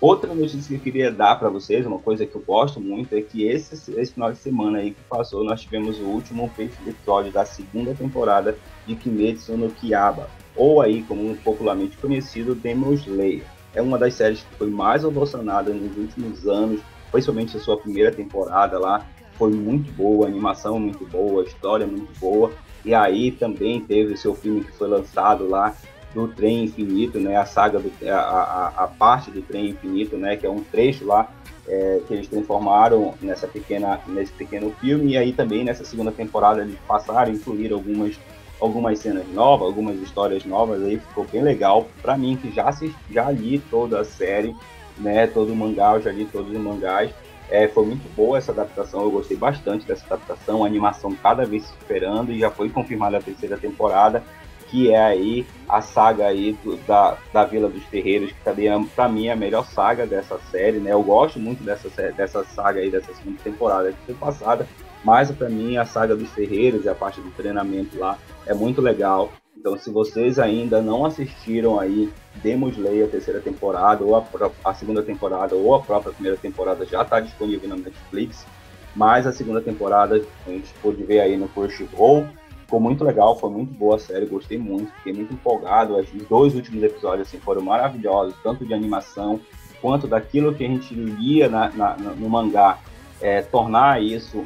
Outra 0.00 0.32
notícia 0.32 0.68
que 0.68 0.74
eu 0.74 0.78
queria 0.78 1.10
dar 1.10 1.36
para 1.40 1.48
vocês, 1.48 1.84
uma 1.84 1.98
coisa 1.98 2.24
que 2.24 2.36
eu 2.36 2.40
gosto 2.40 2.80
muito, 2.80 3.16
é 3.16 3.20
que 3.20 3.48
esse, 3.48 3.74
esse 3.98 4.12
final 4.12 4.30
de 4.30 4.38
semana 4.38 4.78
aí 4.78 4.92
que 4.92 5.00
passou, 5.08 5.42
nós 5.42 5.62
tivemos 5.62 5.98
o 5.98 6.04
último 6.04 6.48
episódio 6.86 7.32
da 7.32 7.44
segunda 7.44 7.92
temporada 7.92 8.56
de 8.86 8.94
Kimetsu 8.94 9.56
no 9.56 9.70
Kiaba, 9.70 10.30
ou 10.54 10.80
aí 10.80 11.02
como 11.02 11.34
popularmente 11.38 11.96
conhecido, 11.96 12.54
Demon 12.54 12.92
Slayer. 12.92 13.44
É 13.74 13.82
uma 13.82 13.98
das 13.98 14.14
séries 14.14 14.42
que 14.42 14.54
foi 14.54 14.70
mais 14.70 15.04
ovacionada 15.04 15.72
nos 15.72 15.96
últimos 15.96 16.46
anos, 16.46 16.80
principalmente 17.10 17.56
a 17.56 17.60
sua 17.60 17.76
primeira 17.76 18.12
temporada 18.12 18.78
lá, 18.78 19.04
foi 19.34 19.50
muito 19.50 19.90
boa, 19.92 20.26
a 20.26 20.28
animação 20.28 20.78
muito 20.78 21.04
boa, 21.06 21.42
a 21.42 21.44
história 21.44 21.86
muito 21.86 22.16
boa, 22.20 22.52
e 22.84 22.94
aí 22.94 23.32
também 23.32 23.80
teve 23.80 24.14
o 24.14 24.16
seu 24.16 24.32
filme 24.32 24.62
que 24.62 24.70
foi 24.70 24.86
lançado 24.86 25.48
lá, 25.48 25.76
do 26.18 26.26
Trem 26.26 26.64
Infinito, 26.64 27.20
né? 27.20 27.36
A 27.36 27.46
saga 27.46 27.78
do 27.78 27.92
a, 28.08 28.14
a, 28.14 28.84
a, 28.84 28.86
parte 28.88 29.30
do 29.30 29.40
Trem 29.40 29.70
Infinito, 29.70 30.16
né? 30.16 30.36
Que 30.36 30.46
é 30.46 30.50
um 30.50 30.64
trecho 30.64 31.06
lá 31.06 31.30
é, 31.68 32.00
que 32.08 32.14
eles 32.14 32.26
transformaram 32.26 33.14
nessa 33.20 33.46
pequena 33.46 34.00
nesse 34.06 34.32
pequeno 34.32 34.72
filme 34.80 35.12
e 35.12 35.16
aí 35.16 35.32
também 35.32 35.62
nessa 35.62 35.84
segunda 35.84 36.10
temporada 36.10 36.62
eles 36.62 36.76
passaram 36.88 37.30
a 37.30 37.34
incluir 37.34 37.72
algumas 37.72 38.18
algumas 38.60 38.98
cenas 38.98 39.28
novas, 39.28 39.68
algumas 39.68 39.96
histórias 40.00 40.44
novas 40.44 40.82
aí 40.82 40.98
ficou 40.98 41.24
bem 41.24 41.42
legal 41.42 41.86
para 42.02 42.18
mim 42.18 42.36
que 42.36 42.50
já 42.50 42.68
assisti, 42.68 42.96
já 43.08 43.30
li 43.30 43.60
toda 43.70 44.00
a 44.00 44.04
série, 44.04 44.56
né? 44.96 45.28
Todo 45.28 45.52
o 45.52 45.56
mangá, 45.56 45.94
eu 45.94 46.02
já 46.02 46.10
li 46.10 46.24
todos 46.24 46.50
os 46.50 46.58
mangás. 46.58 47.12
É, 47.50 47.66
foi 47.66 47.86
muito 47.86 48.14
boa 48.14 48.36
essa 48.36 48.52
adaptação, 48.52 49.02
eu 49.02 49.10
gostei 49.10 49.34
bastante 49.34 49.86
dessa 49.86 50.04
adaptação, 50.04 50.64
a 50.64 50.66
animação 50.66 51.14
cada 51.14 51.46
vez 51.46 51.62
se 51.62 51.72
superando 51.78 52.30
e 52.30 52.38
já 52.38 52.50
foi 52.50 52.68
confirmada 52.68 53.16
a 53.16 53.22
terceira 53.22 53.56
temporada 53.56 54.22
que 54.68 54.90
é 54.90 55.02
aí 55.02 55.46
a 55.68 55.80
saga 55.80 56.26
aí 56.26 56.52
do, 56.64 56.76
da, 56.78 57.16
da 57.32 57.44
Vila 57.44 57.68
dos 57.68 57.82
Ferreiros, 57.84 58.32
que 58.32 58.40
também 58.44 58.68
é, 58.68 58.84
para 58.94 59.08
mim 59.08 59.26
é 59.26 59.32
a 59.32 59.36
melhor 59.36 59.64
saga 59.66 60.06
dessa 60.06 60.38
série, 60.50 60.78
né? 60.78 60.92
Eu 60.92 61.02
gosto 61.02 61.38
muito 61.38 61.62
dessa, 61.62 61.88
dessa 62.12 62.44
saga 62.44 62.80
aí, 62.80 62.90
dessa 62.90 63.12
segunda 63.14 63.38
temporada 63.42 63.92
que 63.92 63.98
foi 64.06 64.14
passada, 64.14 64.66
mas 65.04 65.30
para 65.30 65.48
mim 65.48 65.76
a 65.76 65.84
saga 65.84 66.14
dos 66.14 66.30
Ferreiros 66.30 66.84
e 66.84 66.88
a 66.88 66.94
parte 66.94 67.20
do 67.20 67.30
treinamento 67.30 67.98
lá 67.98 68.18
é 68.46 68.54
muito 68.54 68.80
legal. 68.80 69.32
Então, 69.56 69.76
se 69.76 69.90
vocês 69.90 70.38
ainda 70.38 70.80
não 70.80 71.04
assistiram 71.04 71.80
aí 71.80 72.12
Demon 72.36 72.68
Slayer, 72.68 73.06
a 73.06 73.10
terceira 73.10 73.40
temporada, 73.40 74.04
ou 74.04 74.16
a, 74.16 74.24
a 74.64 74.72
segunda 74.72 75.02
temporada, 75.02 75.56
ou 75.56 75.74
a 75.74 75.80
própria 75.80 76.12
primeira 76.12 76.38
temporada, 76.38 76.86
já 76.86 77.02
está 77.02 77.18
disponível 77.18 77.68
na 77.68 77.76
Netflix. 77.76 78.46
Mas 78.94 79.26
a 79.26 79.32
segunda 79.32 79.60
temporada 79.60 80.22
a 80.46 80.50
gente 80.50 80.72
pode 80.80 81.02
ver 81.02 81.20
aí 81.20 81.36
no 81.36 81.48
Crunchyroll 81.48 82.26
Ficou 82.68 82.80
muito 82.80 83.02
legal, 83.02 83.34
foi 83.34 83.48
muito 83.48 83.72
boa 83.72 83.96
a 83.96 83.98
série, 83.98 84.26
gostei 84.26 84.58
muito, 84.58 84.92
fiquei 84.96 85.14
muito 85.14 85.32
empolgado. 85.32 85.96
Os 85.96 86.06
dois 86.28 86.54
últimos 86.54 86.82
episódios 86.82 87.26
assim, 87.26 87.38
foram 87.38 87.62
maravilhosos, 87.62 88.34
tanto 88.42 88.66
de 88.66 88.74
animação 88.74 89.40
quanto 89.80 90.06
daquilo 90.06 90.54
que 90.54 90.62
a 90.62 90.68
gente 90.68 90.92
lia 90.92 91.48
na, 91.48 91.70
na, 91.70 91.96
no 91.96 92.28
mangá. 92.28 92.78
É, 93.22 93.40
tornar 93.40 94.02
isso 94.02 94.44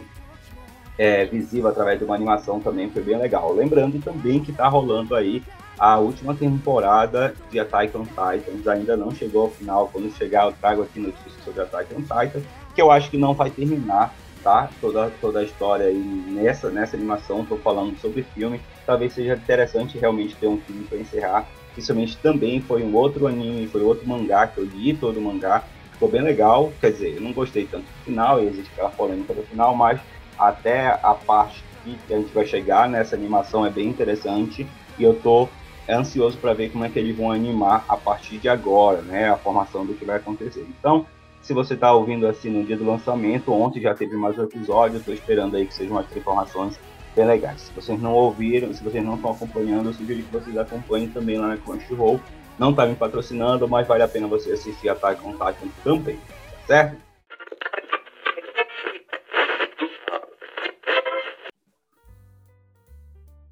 é, 0.96 1.24
visível 1.24 1.68
através 1.68 1.98
de 1.98 2.04
uma 2.04 2.14
animação 2.14 2.60
também 2.60 2.88
foi 2.88 3.02
bem 3.02 3.18
legal. 3.18 3.52
Lembrando 3.52 4.00
também 4.00 4.38
que 4.38 4.52
está 4.52 4.68
rolando 4.68 5.16
aí 5.16 5.42
a 5.76 5.98
última 5.98 6.32
temporada 6.32 7.34
de 7.50 7.58
Attack 7.58 7.96
on 7.96 8.04
Titan, 8.04 8.70
ainda 8.70 8.96
não 8.96 9.10
chegou 9.10 9.46
ao 9.46 9.50
final. 9.50 9.90
Quando 9.92 10.16
chegar, 10.16 10.44
eu 10.44 10.52
trago 10.52 10.82
aqui 10.82 11.00
notícias 11.00 11.44
sobre 11.44 11.62
Attack 11.62 11.92
on 11.92 12.02
Titan, 12.02 12.40
que 12.72 12.80
eu 12.80 12.88
acho 12.88 13.10
que 13.10 13.18
não 13.18 13.34
vai 13.34 13.50
terminar 13.50 14.14
tá? 14.42 14.68
Toda, 14.80 15.10
toda 15.20 15.40
a 15.40 15.44
história 15.44 15.86
aí 15.86 15.98
nessa, 15.98 16.70
nessa 16.70 16.96
animação, 16.96 17.42
estou 17.42 17.58
falando 17.58 17.96
sobre 17.98 18.22
filme. 18.22 18.60
Talvez 18.86 19.12
seja 19.12 19.34
interessante 19.34 19.98
realmente 19.98 20.36
ter 20.36 20.46
um 20.46 20.58
filme 20.58 20.84
para 20.84 20.98
encerrar. 20.98 21.46
Principalmente 21.72 22.16
também 22.18 22.60
foi 22.60 22.82
um 22.82 22.94
outro 22.94 23.26
anime, 23.26 23.66
foi 23.66 23.82
outro 23.82 24.06
mangá 24.06 24.46
que 24.46 24.58
eu 24.58 24.64
li 24.64 24.94
todo 24.94 25.18
o 25.18 25.22
mangá. 25.22 25.64
Ficou 25.92 26.08
bem 26.08 26.22
legal, 26.22 26.72
quer 26.80 26.90
dizer, 26.90 27.14
eu 27.14 27.20
não 27.20 27.32
gostei 27.32 27.64
tanto 27.64 27.84
do 27.84 28.04
final, 28.04 28.42
existe 28.42 28.70
aquela 28.72 28.90
polêmica 28.90 29.32
do 29.32 29.42
final, 29.44 29.74
mas 29.74 30.00
até 30.38 30.98
a 31.02 31.14
parte 31.14 31.62
que 31.84 32.14
a 32.14 32.16
gente 32.16 32.32
vai 32.32 32.46
chegar 32.46 32.88
nessa 32.88 33.16
animação 33.16 33.66
é 33.66 33.70
bem 33.70 33.88
interessante 33.88 34.66
e 34.98 35.02
eu 35.02 35.14
tô 35.14 35.48
ansioso 35.88 36.38
para 36.38 36.54
ver 36.54 36.70
como 36.70 36.84
é 36.84 36.88
que 36.88 36.98
eles 36.98 37.16
vão 37.16 37.30
animar 37.30 37.84
a 37.88 37.96
partir 37.96 38.38
de 38.38 38.48
agora, 38.48 39.02
né, 39.02 39.30
a 39.30 39.36
formação 39.36 39.84
do 39.84 39.94
que 39.94 40.04
vai 40.04 40.16
acontecer. 40.16 40.66
Então, 40.78 41.06
se 41.42 41.52
você 41.52 41.74
está 41.74 41.92
ouvindo 41.92 42.26
assim 42.26 42.48
no 42.48 42.64
dia 42.64 42.76
do 42.76 42.86
lançamento, 42.86 43.52
ontem 43.52 43.80
já 43.80 43.94
teve 43.94 44.16
mais 44.16 44.38
um 44.38 44.44
episódio, 44.44 44.98
estou 44.98 45.12
esperando 45.12 45.56
aí 45.56 45.66
que 45.66 45.74
sejam 45.74 45.96
umas 45.96 46.16
informações 46.16 46.78
bem 47.16 47.26
legais. 47.26 47.62
Se 47.62 47.72
vocês 47.72 48.00
não 48.00 48.12
ouviram, 48.12 48.72
se 48.72 48.82
vocês 48.82 49.04
não 49.04 49.16
estão 49.16 49.32
acompanhando, 49.32 49.88
eu 49.88 49.92
sugiro 49.92 50.22
que 50.22 50.32
vocês 50.32 50.56
acompanhem 50.56 51.08
também 51.08 51.38
lá 51.38 51.48
na 51.48 51.56
Crunchyroll. 51.56 52.20
Não 52.58 52.70
está 52.70 52.86
me 52.86 52.94
patrocinando, 52.94 53.68
mas 53.68 53.88
vale 53.88 54.04
a 54.04 54.08
pena 54.08 54.28
você 54.28 54.52
assistir 54.52 54.88
a 54.88 54.92
Attack 54.92 55.20
on 55.26 55.32
Titan 55.32 55.68
também, 55.82 56.16
tá 56.16 56.66
certo? 56.66 57.11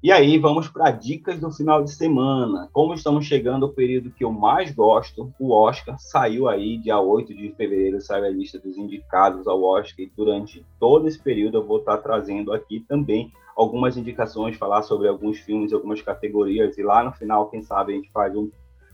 E 0.03 0.11
aí, 0.11 0.39
vamos 0.39 0.67
para 0.67 0.89
dicas 0.89 1.39
do 1.39 1.51
final 1.51 1.83
de 1.83 1.91
semana. 1.91 2.67
Como 2.73 2.95
estamos 2.95 3.23
chegando 3.23 3.67
ao 3.67 3.71
período 3.71 4.09
que 4.09 4.23
eu 4.23 4.31
mais 4.31 4.71
gosto, 4.71 5.31
o 5.39 5.51
Oscar 5.51 5.95
saiu 5.99 6.49
aí, 6.49 6.79
dia 6.79 6.99
8 6.99 7.31
de 7.35 7.51
fevereiro, 7.51 8.01
saiu 8.01 8.25
a 8.25 8.29
lista 8.29 8.57
dos 8.57 8.77
indicados 8.77 9.47
ao 9.47 9.61
Oscar, 9.61 9.99
e 9.99 10.11
durante 10.17 10.65
todo 10.79 11.07
esse 11.07 11.19
período 11.19 11.59
eu 11.59 11.67
vou 11.67 11.77
estar 11.77 11.99
trazendo 11.99 12.51
aqui 12.51 12.79
também 12.79 13.31
algumas 13.55 13.95
indicações, 13.95 14.57
falar 14.57 14.81
sobre 14.81 15.07
alguns 15.07 15.37
filmes, 15.37 15.71
algumas 15.71 16.01
categorias, 16.01 16.79
e 16.79 16.81
lá 16.81 17.03
no 17.03 17.11
final, 17.11 17.51
quem 17.51 17.61
sabe, 17.61 17.93
a 17.93 17.95
gente 17.95 18.09
faz 18.11 18.35
um, 18.35 18.49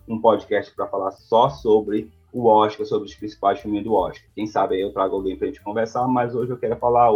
um 0.10 0.20
podcast 0.20 0.76
para 0.76 0.88
falar 0.88 1.12
só 1.12 1.48
sobre 1.48 2.12
o 2.34 2.48
Oscar, 2.48 2.86
sobre 2.86 3.08
os 3.08 3.16
principais 3.16 3.62
filmes 3.62 3.82
do 3.82 3.94
Oscar. 3.94 4.28
Quem 4.36 4.46
sabe 4.46 4.76
aí 4.76 4.82
eu 4.82 4.92
trago 4.92 5.16
alguém 5.16 5.38
para 5.38 5.48
a 5.48 5.50
gente 5.50 5.64
conversar, 5.64 6.06
mas 6.06 6.36
hoje 6.36 6.52
eu 6.52 6.58
quero 6.58 6.76
falar 6.76 7.12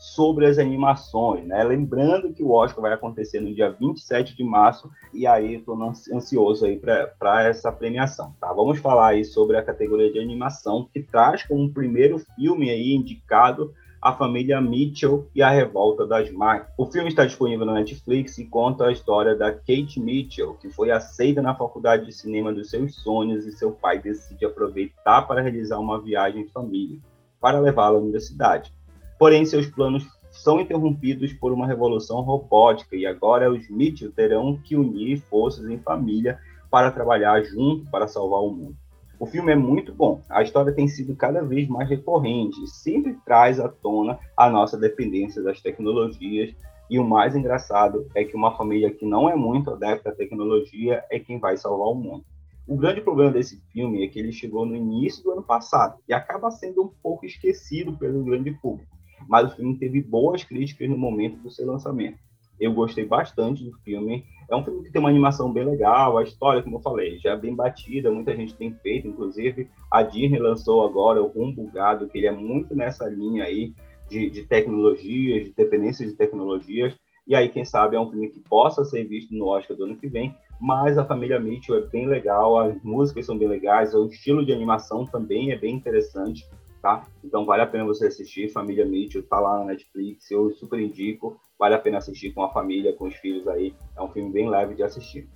sobre 0.00 0.46
as 0.46 0.58
animações, 0.58 1.46
né? 1.46 1.62
Lembrando 1.62 2.32
que 2.32 2.42
o 2.42 2.52
Oscar 2.52 2.80
vai 2.80 2.92
acontecer 2.94 3.38
no 3.38 3.54
dia 3.54 3.70
27 3.70 4.34
de 4.34 4.42
março 4.42 4.90
e 5.12 5.26
aí 5.26 5.56
estou 5.56 5.78
ansioso 6.10 6.64
aí 6.64 6.80
para 6.80 7.42
essa 7.46 7.70
premiação, 7.70 8.34
tá? 8.40 8.50
Vamos 8.50 8.78
falar 8.78 9.08
aí 9.08 9.26
sobre 9.26 9.58
a 9.58 9.62
categoria 9.62 10.10
de 10.10 10.18
animação 10.18 10.88
que 10.90 11.02
traz 11.02 11.42
como 11.42 11.70
primeiro 11.70 12.18
filme 12.34 12.70
aí 12.70 12.94
indicado 12.94 13.74
a 14.00 14.14
família 14.14 14.58
Mitchell 14.58 15.28
e 15.34 15.42
a 15.42 15.50
revolta 15.50 16.06
das 16.06 16.30
máquinas. 16.30 16.72
O 16.78 16.86
filme 16.86 17.10
está 17.10 17.26
disponível 17.26 17.66
na 17.66 17.74
Netflix 17.74 18.38
e 18.38 18.46
conta 18.46 18.86
a 18.86 18.92
história 18.92 19.36
da 19.36 19.52
Kate 19.52 20.00
Mitchell, 20.00 20.54
que 20.54 20.70
foi 20.70 20.90
aceita 20.90 21.42
na 21.42 21.54
faculdade 21.54 22.06
de 22.06 22.12
cinema 22.12 22.50
dos 22.54 22.70
seus 22.70 22.94
sonhos 22.94 23.44
e 23.44 23.52
seu 23.52 23.72
pai 23.72 23.98
decide 23.98 24.46
aproveitar 24.46 25.28
para 25.28 25.42
realizar 25.42 25.78
uma 25.78 26.00
viagem 26.00 26.44
em 26.44 26.48
família 26.48 26.98
para 27.38 27.58
levá-la 27.58 27.98
à 27.98 28.00
universidade. 28.00 28.72
Porém, 29.20 29.44
seus 29.44 29.66
planos 29.66 30.08
são 30.30 30.58
interrompidos 30.58 31.30
por 31.34 31.52
uma 31.52 31.66
revolução 31.66 32.22
robótica 32.22 32.96
e 32.96 33.04
agora 33.04 33.52
os 33.52 33.68
Mitchell 33.68 34.10
terão 34.10 34.56
que 34.56 34.74
unir 34.74 35.20
forças 35.20 35.68
em 35.68 35.76
família 35.76 36.38
para 36.70 36.90
trabalhar 36.90 37.42
junto 37.42 37.84
para 37.90 38.08
salvar 38.08 38.40
o 38.40 38.50
mundo. 38.50 38.74
O 39.18 39.26
filme 39.26 39.52
é 39.52 39.54
muito 39.54 39.94
bom. 39.94 40.22
A 40.26 40.42
história 40.42 40.72
tem 40.72 40.88
sido 40.88 41.14
cada 41.14 41.42
vez 41.42 41.68
mais 41.68 41.86
recorrente 41.86 42.64
e 42.64 42.66
sempre 42.66 43.14
traz 43.22 43.60
à 43.60 43.68
tona 43.68 44.18
a 44.34 44.48
nossa 44.48 44.78
dependência 44.78 45.42
das 45.42 45.60
tecnologias. 45.60 46.54
E 46.88 46.98
o 46.98 47.04
mais 47.04 47.36
engraçado 47.36 48.06
é 48.14 48.24
que 48.24 48.34
uma 48.34 48.56
família 48.56 48.90
que 48.90 49.04
não 49.04 49.28
é 49.28 49.36
muito 49.36 49.70
adepta 49.70 50.08
à 50.08 50.14
tecnologia 50.14 51.04
é 51.10 51.18
quem 51.18 51.38
vai 51.38 51.58
salvar 51.58 51.88
o 51.88 51.94
mundo. 51.94 52.24
O 52.66 52.74
grande 52.74 53.02
problema 53.02 53.32
desse 53.32 53.60
filme 53.70 54.02
é 54.02 54.08
que 54.08 54.18
ele 54.18 54.32
chegou 54.32 54.64
no 54.64 54.74
início 54.74 55.22
do 55.22 55.32
ano 55.32 55.42
passado 55.42 55.98
e 56.08 56.14
acaba 56.14 56.50
sendo 56.50 56.84
um 56.84 56.88
pouco 57.02 57.26
esquecido 57.26 57.92
pelo 57.98 58.24
grande 58.24 58.52
público 58.52 58.98
mas 59.28 59.52
o 59.52 59.56
filme 59.56 59.76
teve 59.78 60.02
boas 60.02 60.44
críticas 60.44 60.88
no 60.88 60.98
momento 60.98 61.36
do 61.38 61.50
seu 61.50 61.66
lançamento. 61.66 62.18
Eu 62.58 62.74
gostei 62.74 63.06
bastante 63.06 63.64
do 63.64 63.72
filme. 63.78 64.24
É 64.50 64.54
um 64.54 64.64
filme 64.64 64.82
que 64.82 64.92
tem 64.92 65.00
uma 65.00 65.08
animação 65.08 65.52
bem 65.52 65.64
legal, 65.64 66.18
a 66.18 66.22
história, 66.22 66.62
como 66.62 66.76
eu 66.76 66.82
falei, 66.82 67.18
já 67.18 67.30
é 67.30 67.36
bem 67.36 67.54
batida, 67.54 68.10
muita 68.10 68.34
gente 68.34 68.54
tem 68.54 68.72
feito, 68.74 69.06
inclusive 69.06 69.68
a 69.90 70.02
Disney 70.02 70.38
lançou 70.38 70.84
agora 70.84 71.22
o 71.22 71.28
Rumbo 71.28 71.70
Gado, 71.70 72.08
que 72.08 72.18
ele 72.18 72.26
é 72.26 72.32
muito 72.32 72.74
nessa 72.74 73.08
linha 73.08 73.44
aí 73.44 73.72
de, 74.08 74.28
de 74.28 74.42
tecnologias, 74.42 75.44
de 75.44 75.52
dependência 75.52 76.04
de 76.04 76.14
tecnologias, 76.14 76.98
e 77.30 77.34
aí, 77.36 77.48
quem 77.48 77.64
sabe, 77.64 77.94
é 77.94 78.00
um 78.00 78.10
filme 78.10 78.28
que 78.28 78.40
possa 78.40 78.84
ser 78.84 79.04
visto 79.04 79.32
no 79.32 79.46
Oscar 79.46 79.76
do 79.76 79.84
ano 79.84 79.96
que 79.96 80.08
vem, 80.08 80.34
mas 80.60 80.98
a 80.98 81.04
família 81.04 81.38
Mitchell 81.38 81.76
é 81.76 81.80
bem 81.82 82.08
legal, 82.08 82.58
as 82.58 82.82
músicas 82.82 83.24
são 83.24 83.38
bem 83.38 83.46
legais, 83.46 83.94
o 83.94 84.06
estilo 84.06 84.44
de 84.44 84.52
animação 84.52 85.06
também 85.06 85.52
é 85.52 85.56
bem 85.56 85.76
interessante, 85.76 86.44
tá? 86.80 87.06
Então 87.24 87.44
vale 87.44 87.62
a 87.62 87.66
pena 87.66 87.84
você 87.84 88.06
assistir. 88.06 88.50
Família 88.50 88.84
Mitchell 88.84 89.22
tá 89.22 89.38
lá 89.38 89.58
na 89.58 89.66
Netflix, 89.66 90.30
eu 90.30 90.50
super 90.52 90.80
indico. 90.80 91.40
Vale 91.58 91.74
a 91.74 91.78
pena 91.78 91.98
assistir 91.98 92.32
com 92.32 92.42
a 92.42 92.50
família, 92.50 92.92
com 92.92 93.06
os 93.06 93.14
filhos 93.16 93.46
aí. 93.48 93.74
É 93.96 94.02
um 94.02 94.08
filme 94.08 94.30
bem 94.30 94.48
leve 94.48 94.74
de 94.74 94.82
assistir. 94.82 95.28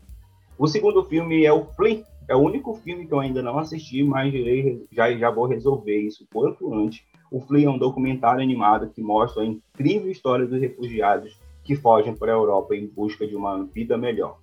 O 0.59 0.67
segundo 0.67 1.03
filme 1.05 1.45
é 1.45 1.53
o 1.53 1.65
Flea. 1.65 2.05
É 2.27 2.35
o 2.35 2.41
único 2.41 2.75
filme 2.75 3.07
que 3.07 3.13
eu 3.13 3.21
ainda 3.21 3.43
não 3.43 3.59
assisti, 3.59 4.03
mas 4.03 4.33
já, 4.91 5.13
já 5.13 5.31
vou 5.31 5.47
resolver 5.47 5.99
isso 5.99 6.27
quanto 6.33 6.73
antes. 6.73 7.05
O 7.31 7.41
Flea 7.41 7.67
é 7.67 7.71
um 7.71 7.77
documentário 7.77 8.43
animado 8.43 8.89
que 8.89 9.03
mostra 9.03 9.43
a 9.43 9.47
incrível 9.47 10.11
história 10.11 10.47
dos 10.47 10.59
refugiados 10.59 11.39
que 11.63 11.75
fogem 11.75 12.15
para 12.15 12.33
a 12.33 12.37
Europa 12.37 12.75
em 12.75 12.87
busca 12.87 13.27
de 13.27 13.37
uma 13.37 13.65
vida 13.65 13.99
melhor 13.99 14.39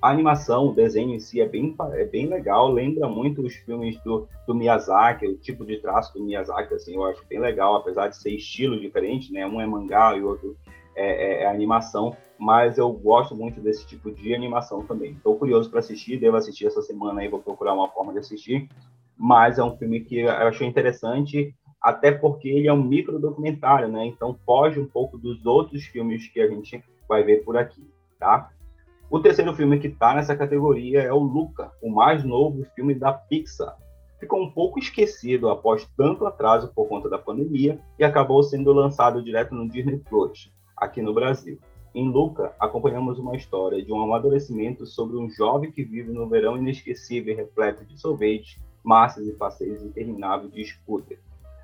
a 0.00 0.10
animação, 0.10 0.68
o 0.68 0.74
desenho 0.74 1.14
em 1.14 1.18
si 1.18 1.40
é 1.40 1.48
bem, 1.48 1.74
é 1.94 2.04
bem 2.04 2.26
legal, 2.26 2.70
lembra 2.70 3.08
muito 3.08 3.42
os 3.42 3.54
filmes 3.54 4.00
do, 4.02 4.28
do 4.46 4.54
Miyazaki, 4.54 5.26
o 5.26 5.36
tipo 5.36 5.66
de 5.66 5.78
traço 5.78 6.14
do 6.14 6.22
Miyazaki, 6.22 6.72
assim, 6.74 6.94
eu 6.94 7.04
acho 7.04 7.24
bem 7.28 7.40
legal, 7.40 7.74
apesar 7.74 8.06
de 8.08 8.16
ser 8.16 8.30
estilo 8.30 8.78
diferente, 8.78 9.32
né? 9.32 9.44
Um 9.44 9.60
é 9.60 9.66
mangá 9.66 10.16
e 10.16 10.22
o 10.22 10.28
outro 10.28 10.56
é, 10.94 11.40
é, 11.40 11.42
é 11.42 11.46
animação, 11.46 12.16
mas 12.38 12.78
eu 12.78 12.92
gosto 12.92 13.34
muito 13.34 13.60
desse 13.60 13.84
tipo 13.86 14.12
de 14.12 14.32
animação 14.34 14.84
também. 14.86 15.12
Estou 15.12 15.36
curioso 15.36 15.68
para 15.68 15.80
assistir, 15.80 16.16
devo 16.18 16.36
assistir 16.36 16.66
essa 16.66 16.80
semana 16.80 17.20
aí, 17.20 17.28
vou 17.28 17.40
procurar 17.40 17.74
uma 17.74 17.88
forma 17.88 18.12
de 18.12 18.20
assistir, 18.20 18.68
mas 19.16 19.58
é 19.58 19.64
um 19.64 19.76
filme 19.76 20.00
que 20.00 20.20
eu 20.20 20.30
achei 20.30 20.66
interessante, 20.66 21.52
até 21.82 22.12
porque 22.12 22.48
ele 22.48 22.68
é 22.68 22.72
um 22.72 22.82
micro 22.82 23.18
documentário, 23.18 23.88
né? 23.88 24.06
Então 24.06 24.38
foge 24.46 24.78
um 24.78 24.86
pouco 24.86 25.18
dos 25.18 25.44
outros 25.44 25.82
filmes 25.86 26.28
que 26.28 26.40
a 26.40 26.46
gente 26.46 26.84
vai 27.08 27.24
ver 27.24 27.44
por 27.44 27.56
aqui, 27.56 27.84
tá? 28.16 28.50
O 29.10 29.18
terceiro 29.18 29.54
filme 29.54 29.78
que 29.78 29.86
está 29.86 30.14
nessa 30.14 30.36
categoria 30.36 31.00
é 31.00 31.10
o 31.10 31.18
Luca, 31.18 31.72
o 31.80 31.90
mais 31.90 32.22
novo 32.22 32.66
filme 32.74 32.94
da 32.94 33.10
Pixar. 33.10 33.74
Ficou 34.20 34.42
um 34.42 34.50
pouco 34.50 34.78
esquecido 34.78 35.48
após 35.48 35.88
tanto 35.96 36.26
atraso 36.26 36.70
por 36.74 36.86
conta 36.86 37.08
da 37.08 37.16
pandemia 37.16 37.80
e 37.98 38.04
acabou 38.04 38.42
sendo 38.42 38.70
lançado 38.70 39.22
direto 39.22 39.54
no 39.54 39.66
Disney 39.66 39.96
Plus, 39.96 40.52
aqui 40.76 41.00
no 41.00 41.14
Brasil. 41.14 41.58
Em 41.94 42.06
Luca, 42.06 42.52
acompanhamos 42.60 43.18
uma 43.18 43.34
história 43.34 43.82
de 43.82 43.90
um 43.90 44.02
amadurecimento 44.02 44.84
sobre 44.84 45.16
um 45.16 45.30
jovem 45.30 45.72
que 45.72 45.82
vive 45.82 46.12
no 46.12 46.28
verão 46.28 46.58
inesquecível 46.58 47.34
repleto 47.34 47.86
de 47.86 47.98
sorvetes, 47.98 48.60
massas 48.84 49.26
e 49.26 49.32
passeios 49.32 49.82
intermináveis 49.82 50.52
de 50.52 50.66
scooter. 50.66 51.18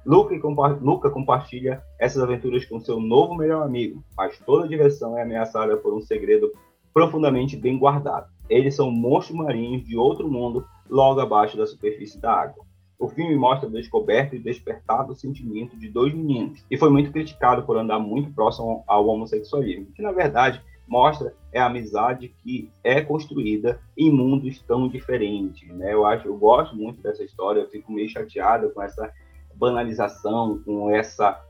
Luca, 0.06 0.38
compa 0.40 0.68
Luca 0.68 1.10
compartilha 1.10 1.82
essas 1.98 2.22
aventuras 2.22 2.64
com 2.64 2.80
seu 2.80 2.98
novo 2.98 3.34
melhor 3.34 3.62
amigo, 3.64 4.02
mas 4.16 4.38
toda 4.38 4.66
diversão 4.66 5.18
é 5.18 5.22
ameaçada 5.22 5.76
por 5.76 5.92
um 5.92 6.00
segredo 6.00 6.50
profundamente 6.94 7.56
bem 7.56 7.76
guardado. 7.76 8.32
Eles 8.48 8.76
são 8.76 8.90
monstros 8.90 9.36
marinhos 9.36 9.84
de 9.84 9.96
outro 9.96 10.30
mundo, 10.30 10.64
logo 10.88 11.20
abaixo 11.20 11.56
da 11.56 11.66
superfície 11.66 12.20
da 12.20 12.32
água. 12.32 12.64
O 12.96 13.08
filme 13.08 13.34
mostra 13.34 13.68
o 13.68 13.72
descoberto 13.72 14.36
e 14.36 14.38
despertado 14.38 15.14
sentimento 15.14 15.76
de 15.76 15.88
dois 15.88 16.14
meninos, 16.14 16.64
e 16.70 16.78
foi 16.78 16.88
muito 16.88 17.10
criticado 17.10 17.64
por 17.64 17.76
andar 17.76 17.98
muito 17.98 18.32
próximo 18.32 18.84
ao 18.86 19.08
homossexualismo, 19.08 19.86
que 19.86 20.00
na 20.00 20.12
verdade 20.12 20.62
mostra 20.86 21.34
é 21.52 21.58
a 21.58 21.66
amizade 21.66 22.32
que 22.42 22.70
é 22.84 23.00
construída 23.00 23.80
em 23.96 24.12
mundos 24.12 24.60
tão 24.62 24.86
diferentes, 24.86 25.68
né? 25.70 25.92
Eu 25.92 26.06
acho, 26.06 26.28
eu 26.28 26.36
gosto 26.36 26.76
muito 26.76 27.00
dessa 27.00 27.24
história, 27.24 27.60
eu 27.60 27.68
fico 27.68 27.90
meio 27.90 28.08
chateado 28.08 28.70
com 28.70 28.82
essa 28.82 29.12
banalização, 29.54 30.60
com 30.64 30.90
essa 30.90 31.42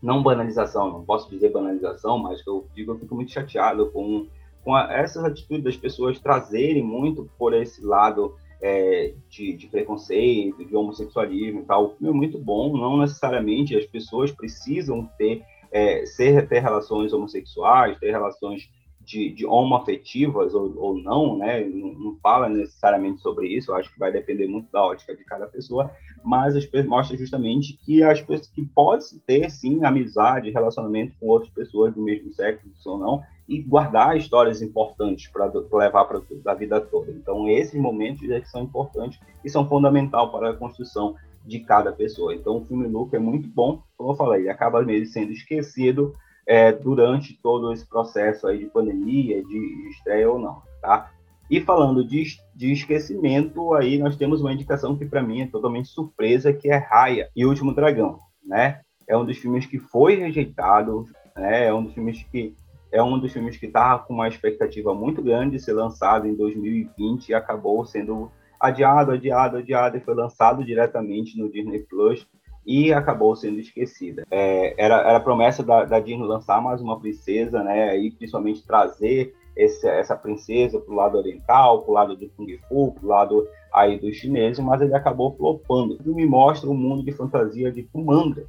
não 0.00 0.22
banalização, 0.22 0.90
não 0.90 1.04
posso 1.04 1.28
dizer 1.28 1.52
banalização, 1.52 2.18
mas 2.18 2.44
eu 2.46 2.66
digo 2.74 2.92
eu 2.92 2.98
fico 2.98 3.14
muito 3.14 3.32
chateado 3.32 3.90
com 3.90 4.26
com 4.68 4.74
a, 4.74 4.92
essas 4.92 5.24
atitudes 5.24 5.64
das 5.64 5.76
pessoas 5.78 6.20
trazerem 6.20 6.82
muito 6.82 7.26
por 7.38 7.54
esse 7.54 7.82
lado 7.82 8.36
é, 8.60 9.14
de, 9.30 9.54
de, 9.54 9.66
preconceito, 9.66 10.62
de 10.62 10.76
homossexualismo 10.76 11.60
e 11.60 11.64
tal. 11.64 11.96
É 12.02 12.10
muito 12.10 12.38
bom, 12.38 12.76
não 12.76 12.98
necessariamente 12.98 13.74
as 13.74 13.86
pessoas 13.86 14.30
precisam 14.30 15.08
ter, 15.16 15.42
é, 15.72 16.04
ser, 16.04 16.46
ter 16.46 16.60
relações 16.60 17.14
homossexuais, 17.14 17.98
ter 17.98 18.10
relações 18.10 18.68
de, 19.00 19.30
de 19.30 19.46
homoafetivas 19.46 20.52
ou, 20.52 20.76
ou 20.76 20.98
não, 20.98 21.38
né? 21.38 21.64
Não, 21.64 21.94
não, 21.94 22.18
fala 22.22 22.46
necessariamente 22.46 23.22
sobre 23.22 23.48
isso, 23.48 23.70
eu 23.70 23.74
acho 23.74 23.90
que 23.90 23.98
vai 23.98 24.12
depender 24.12 24.48
muito 24.48 24.70
da 24.70 24.84
ótica 24.84 25.16
de 25.16 25.24
cada 25.24 25.46
pessoa, 25.46 25.90
mas 26.22 26.54
mostra 26.86 27.16
justamente 27.16 27.78
que 27.86 28.02
as 28.02 28.20
pessoas 28.20 28.50
que 28.50 28.66
pode 28.66 29.18
ter 29.26 29.48
sim 29.50 29.82
amizade, 29.82 30.50
relacionamento 30.50 31.14
com 31.18 31.28
outras 31.28 31.50
pessoas 31.54 31.94
do 31.94 32.02
mesmo 32.02 32.30
sexo 32.34 32.68
ou 32.84 32.98
não, 32.98 33.22
e 33.48 33.62
guardar 33.62 34.16
histórias 34.16 34.60
importantes 34.60 35.28
para 35.30 35.50
levar 35.72 36.04
para 36.04 36.20
a 36.46 36.54
vida 36.54 36.80
toda. 36.80 37.10
Então, 37.10 37.48
esses 37.48 37.80
momentos 37.80 38.28
é 38.28 38.40
que 38.40 38.48
são 38.48 38.62
importantes 38.62 39.18
e 39.42 39.48
são 39.48 39.66
fundamental 39.66 40.30
para 40.30 40.50
a 40.50 40.54
construção 40.54 41.14
de 41.46 41.60
cada 41.60 41.90
pessoa. 41.90 42.34
Então, 42.34 42.58
o 42.58 42.64
filme 42.64 42.86
Luca 42.86 43.16
é 43.16 43.20
muito 43.20 43.48
bom, 43.48 43.82
como 43.96 44.12
eu 44.12 44.16
falei, 44.16 44.42
ele 44.42 44.50
acaba 44.50 44.82
mesmo 44.82 45.06
sendo 45.06 45.32
esquecido 45.32 46.12
é, 46.46 46.70
durante 46.72 47.40
todo 47.42 47.72
esse 47.72 47.88
processo 47.88 48.46
aí 48.46 48.58
de 48.58 48.66
pandemia, 48.66 49.42
de 49.42 49.88
estreia 49.90 50.30
ou 50.30 50.38
não, 50.38 50.62
tá? 50.82 51.10
E 51.50 51.60
falando 51.62 52.04
de, 52.04 52.24
de 52.54 52.72
esquecimento, 52.72 53.72
aí 53.72 53.98
nós 53.98 54.16
temos 54.16 54.42
uma 54.42 54.52
indicação 54.52 54.96
que 54.96 55.06
para 55.06 55.22
mim 55.22 55.40
é 55.40 55.46
totalmente 55.46 55.88
surpresa, 55.88 56.52
que 56.52 56.68
é 56.68 56.76
Raya 56.76 57.30
e 57.34 57.46
o 57.46 57.48
Último 57.48 57.74
Dragão, 57.74 58.18
né? 58.44 58.82
É 59.08 59.16
um 59.16 59.24
dos 59.24 59.38
filmes 59.38 59.64
que 59.64 59.78
foi 59.78 60.16
rejeitado, 60.16 61.06
né? 61.34 61.66
É 61.66 61.72
um 61.72 61.84
dos 61.84 61.94
filmes 61.94 62.22
que 62.30 62.54
é 62.90 63.02
um 63.02 63.18
dos 63.18 63.32
filmes 63.32 63.56
que 63.56 63.66
estava 63.66 64.02
com 64.04 64.14
uma 64.14 64.28
expectativa 64.28 64.94
muito 64.94 65.22
grande 65.22 65.56
de 65.56 65.62
ser 65.62 65.72
lançado 65.72 66.26
em 66.26 66.34
2020 66.34 67.28
e 67.28 67.34
acabou 67.34 67.84
sendo 67.84 68.30
adiado, 68.58 69.12
adiado, 69.12 69.58
adiado 69.58 69.96
e 69.96 70.00
foi 70.00 70.14
lançado 70.14 70.64
diretamente 70.64 71.38
no 71.38 71.50
Disney 71.50 71.80
Plus 71.80 72.26
e 72.66 72.92
acabou 72.92 73.34
sendo 73.36 73.60
esquecida. 73.60 74.26
É, 74.30 74.74
era, 74.82 74.96
era 74.96 75.16
a 75.16 75.20
promessa 75.20 75.62
da, 75.62 75.84
da, 75.84 76.00
Disney 76.00 76.26
lançar 76.26 76.60
mais 76.60 76.80
uma 76.80 76.98
princesa, 76.98 77.62
né, 77.62 77.96
e 77.96 78.10
principalmente 78.10 78.66
trazer 78.66 79.34
esse, 79.56 79.88
essa 79.88 80.16
princesa 80.16 80.78
para 80.78 80.92
o 80.92 80.96
lado 80.96 81.16
oriental, 81.16 81.82
para 81.82 81.90
o 81.90 81.94
lado 81.94 82.16
do 82.16 82.28
Kung 82.30 82.58
Fu, 82.68 82.92
para 82.92 83.04
o 83.04 83.08
lado 83.08 83.48
aí 83.72 83.98
dos 83.98 84.16
chineses, 84.16 84.62
mas 84.62 84.80
ele 84.80 84.94
acabou 84.94 85.34
flopando. 85.36 85.94
O 85.94 86.02
filme 86.02 86.26
mostra 86.26 86.68
um 86.68 86.74
mundo 86.74 87.02
de 87.02 87.12
fantasia 87.12 87.72
de 87.72 87.82
Kumanga, 87.84 88.46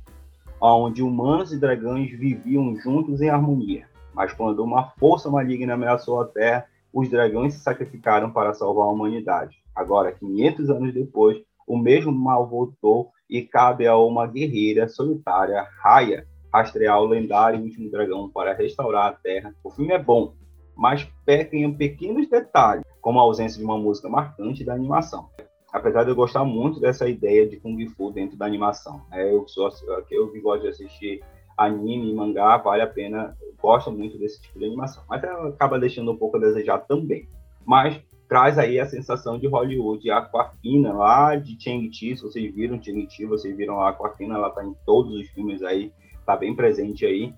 onde 0.62 1.02
humanos 1.02 1.54
e 1.54 1.60
dragões 1.60 2.12
viviam 2.12 2.76
juntos 2.76 3.22
em 3.22 3.30
harmonia 3.30 3.88
mas 4.20 4.34
quando 4.34 4.62
uma 4.62 4.90
força 5.00 5.32
maligna 5.32 5.76
ameaçou 5.76 6.20
a 6.20 6.26
Terra, 6.26 6.66
os 6.94 7.10
dragões 7.10 7.54
se 7.54 7.62
sacrificaram 7.62 8.30
para 8.30 8.54
salvar 8.54 8.88
a 8.88 8.92
humanidade. 8.92 9.56
Agora, 9.74 10.12
500 10.12 10.70
anos 10.70 10.94
depois, 10.94 11.42
o 11.66 11.78
mesmo 11.78 12.12
mal 12.12 12.46
voltou 12.46 13.12
e 13.30 13.42
cabe 13.42 13.88
a 13.88 13.96
uma 13.96 14.28
guerreira 14.28 14.90
solitária, 14.90 15.66
Raya, 15.82 16.28
rastrear 16.54 17.02
o 17.02 17.06
lendário 17.06 17.62
último 17.62 17.90
dragão 17.90 18.28
para 18.28 18.54
restaurar 18.54 19.06
a 19.06 19.14
Terra. 19.14 19.56
O 19.64 19.70
filme 19.70 19.94
é 19.94 19.98
bom, 19.98 20.34
mas 20.76 21.08
peca 21.26 21.56
em 21.56 21.74
pequenos 21.74 22.28
detalhes, 22.28 22.84
como 23.00 23.20
a 23.20 23.22
ausência 23.22 23.58
de 23.58 23.64
uma 23.64 23.78
música 23.78 24.10
marcante 24.10 24.66
da 24.66 24.74
animação. 24.74 25.30
Apesar 25.72 26.04
de 26.04 26.10
eu 26.10 26.16
gostar 26.16 26.44
muito 26.44 26.82
dessa 26.82 27.08
ideia 27.08 27.48
de 27.48 27.56
Kung 27.56 27.88
Fu 27.88 28.12
dentro 28.12 28.36
da 28.36 28.46
animação. 28.46 29.02
É, 29.14 29.34
eu, 29.34 29.48
sou, 29.48 29.70
eu 30.12 30.42
gosto 30.42 30.64
de 30.64 30.68
assistir 30.68 31.24
anime 31.60 32.14
mangá, 32.14 32.58
vale 32.58 32.82
a 32.82 32.88
pena, 32.88 33.36
gosto 33.62 33.92
muito 33.92 34.18
desse 34.18 34.42
tipo 34.42 34.58
de 34.58 34.66
animação. 34.66 35.04
Mas 35.10 35.24
ela 35.24 35.50
acaba 35.50 35.80
deixando 35.80 36.12
um 36.12 36.18
pouco 36.18 36.38
a 36.38 36.40
desejar 36.40 36.80
também. 36.80 37.28
Mas 37.66 38.02
traz 38.28 38.58
aí 38.58 38.80
a 38.80 38.86
sensação 38.86 39.38
de 39.38 39.48
Hollywood. 39.48 40.10
A 40.10 40.20
Aquafina 40.20 40.94
lá 40.94 41.36
de 41.36 41.62
Chang-Chi, 41.62 42.16
se 42.16 42.24
vocês 42.24 42.54
viram 42.54 42.82
Chang-Chi, 42.82 43.26
vocês 43.26 43.56
viram 43.58 43.82
a 43.82 43.90
Aquafina, 43.90 44.36
ela 44.36 44.50
tá 44.52 44.64
em 44.64 44.74
todos 44.86 45.14
os 45.14 45.28
filmes 45.30 45.62
aí, 45.62 45.92
tá 46.26 46.38
bem 46.38 46.56
presente 46.56 47.06
aí. 47.06 47.34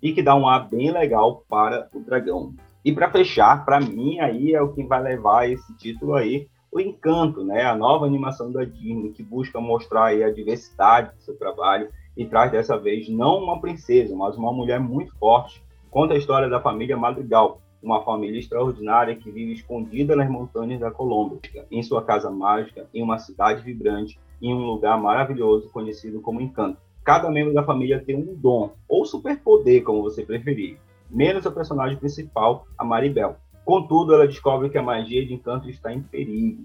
E 0.00 0.12
que 0.12 0.22
dá 0.22 0.34
um 0.34 0.48
ar 0.48 0.68
bem 0.68 0.90
legal 0.90 1.44
para 1.48 1.88
o 1.92 2.00
dragão. 2.00 2.54
E 2.84 2.92
para 2.92 3.10
fechar, 3.10 3.64
para 3.64 3.80
mim 3.80 4.20
aí 4.20 4.54
é 4.54 4.62
o 4.62 4.72
que 4.72 4.84
vai 4.84 5.02
levar 5.02 5.50
esse 5.50 5.76
título 5.76 6.14
aí, 6.14 6.46
o 6.70 6.80
Encanto, 6.80 7.42
né? 7.42 7.64
A 7.64 7.74
nova 7.74 8.06
animação 8.06 8.52
da 8.52 8.64
Disney 8.64 9.10
que 9.10 9.22
busca 9.22 9.60
mostrar 9.60 10.06
aí 10.06 10.22
a 10.22 10.32
diversidade 10.32 11.14
do 11.14 11.22
seu 11.22 11.36
trabalho 11.36 11.88
e 12.16 12.24
traz 12.24 12.50
dessa 12.50 12.78
vez 12.78 13.08
não 13.08 13.42
uma 13.42 13.60
princesa, 13.60 14.14
mas 14.16 14.36
uma 14.36 14.52
mulher 14.52 14.80
muito 14.80 15.16
forte. 15.18 15.62
Conta 15.90 16.14
a 16.14 16.16
história 16.16 16.48
da 16.48 16.60
família 16.60 16.96
Madrigal, 16.96 17.60
uma 17.82 18.02
família 18.02 18.38
extraordinária 18.38 19.14
que 19.16 19.30
vive 19.30 19.52
escondida 19.52 20.16
nas 20.16 20.28
montanhas 20.28 20.80
da 20.80 20.90
Colômbia, 20.90 21.40
em 21.70 21.82
sua 21.82 22.02
casa 22.02 22.30
mágica, 22.30 22.88
em 22.92 23.02
uma 23.02 23.18
cidade 23.18 23.62
vibrante, 23.62 24.18
em 24.40 24.54
um 24.54 24.64
lugar 24.64 25.00
maravilhoso 25.00 25.70
conhecido 25.70 26.20
como 26.20 26.40
Encanto. 26.40 26.78
Cada 27.04 27.30
membro 27.30 27.54
da 27.54 27.62
família 27.62 28.02
tem 28.04 28.16
um 28.16 28.34
dom, 28.34 28.72
ou 28.88 29.04
superpoder, 29.04 29.84
como 29.84 30.02
você 30.02 30.24
preferir 30.24 30.78
menos 31.10 31.46
a 31.46 31.50
personagem 31.50 31.96
principal, 31.96 32.66
a 32.76 32.84
Maribel. 32.84 33.36
Contudo, 33.64 34.14
ela 34.14 34.26
descobre 34.26 34.70
que 34.70 34.78
a 34.78 34.82
magia 34.82 35.24
de 35.24 35.34
encanto 35.34 35.68
está 35.68 35.92
em 35.92 36.02
perigo. 36.02 36.64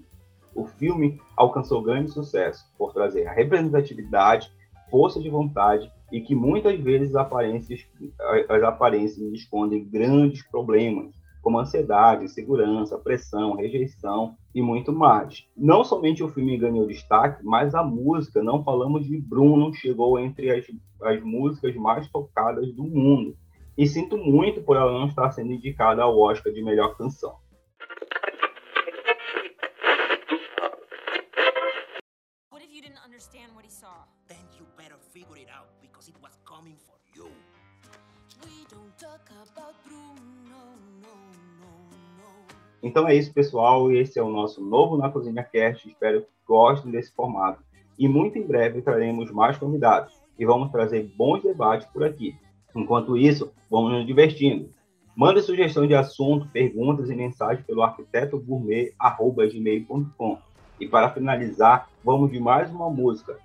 O 0.54 0.66
filme 0.66 1.20
alcançou 1.36 1.82
grande 1.82 2.10
sucesso 2.10 2.64
por 2.76 2.92
trazer 2.92 3.26
a 3.26 3.32
representatividade, 3.32 4.52
força 4.92 5.18
de 5.18 5.30
vontade 5.30 5.90
e 6.12 6.20
que 6.20 6.34
muitas 6.34 6.78
vezes 6.78 7.16
as 7.16 7.22
aparências, 7.22 7.80
as 8.46 8.62
aparências 8.62 9.32
escondem 9.32 9.88
grandes 9.88 10.46
problemas, 10.46 11.14
como 11.40 11.58
ansiedade, 11.58 12.24
insegurança, 12.24 12.98
pressão, 12.98 13.56
rejeição 13.56 14.36
e 14.54 14.60
muito 14.60 14.92
mais. 14.92 15.46
Não 15.56 15.82
somente 15.82 16.22
o 16.22 16.28
filme 16.28 16.58
ganhou 16.58 16.86
destaque, 16.86 17.42
mas 17.42 17.74
a 17.74 17.82
música, 17.82 18.42
não 18.42 18.62
falamos 18.62 19.06
de 19.06 19.18
Bruno, 19.18 19.72
chegou 19.72 20.20
entre 20.20 20.50
as, 20.50 20.66
as 21.02 21.22
músicas 21.22 21.74
mais 21.74 22.06
tocadas 22.08 22.70
do 22.74 22.84
mundo 22.84 23.34
e 23.76 23.86
sinto 23.86 24.18
muito 24.18 24.60
por 24.60 24.76
ela 24.76 24.92
não 24.92 25.06
estar 25.06 25.30
sendo 25.30 25.52
indicada 25.52 26.02
ao 26.02 26.20
Oscar 26.20 26.52
de 26.52 26.62
melhor 26.62 26.94
canção. 26.98 27.36
Então 42.82 43.06
é 43.06 43.14
isso, 43.14 43.32
pessoal. 43.32 43.92
Esse 43.92 44.18
é 44.18 44.22
o 44.22 44.30
nosso 44.30 44.62
novo 44.62 44.96
Na 44.96 45.08
Cozinha 45.08 45.44
Cast. 45.44 45.88
Espero 45.88 46.22
que 46.22 46.28
gostem 46.46 46.90
desse 46.90 47.14
formato. 47.14 47.62
E 47.98 48.08
muito 48.08 48.38
em 48.38 48.46
breve 48.46 48.82
traremos 48.82 49.30
mais 49.30 49.56
convidados 49.56 50.20
e 50.38 50.44
vamos 50.44 50.72
trazer 50.72 51.10
bons 51.16 51.42
debates 51.42 51.86
por 51.86 52.02
aqui. 52.02 52.36
Enquanto 52.74 53.16
isso, 53.16 53.52
vamos 53.70 53.92
nos 53.92 54.06
divertindo. 54.06 54.70
Mande 55.14 55.42
sugestão 55.42 55.86
de 55.86 55.94
assunto, 55.94 56.48
perguntas 56.48 57.10
e 57.10 57.14
mensagens 57.14 57.66
pelo 57.66 57.82
arquitetogourmet.gmail.com. 57.82 60.38
E 60.80 60.88
para 60.88 61.10
finalizar, 61.10 61.90
vamos 62.02 62.32
de 62.32 62.40
mais 62.40 62.70
uma 62.70 62.88
música. 62.88 63.36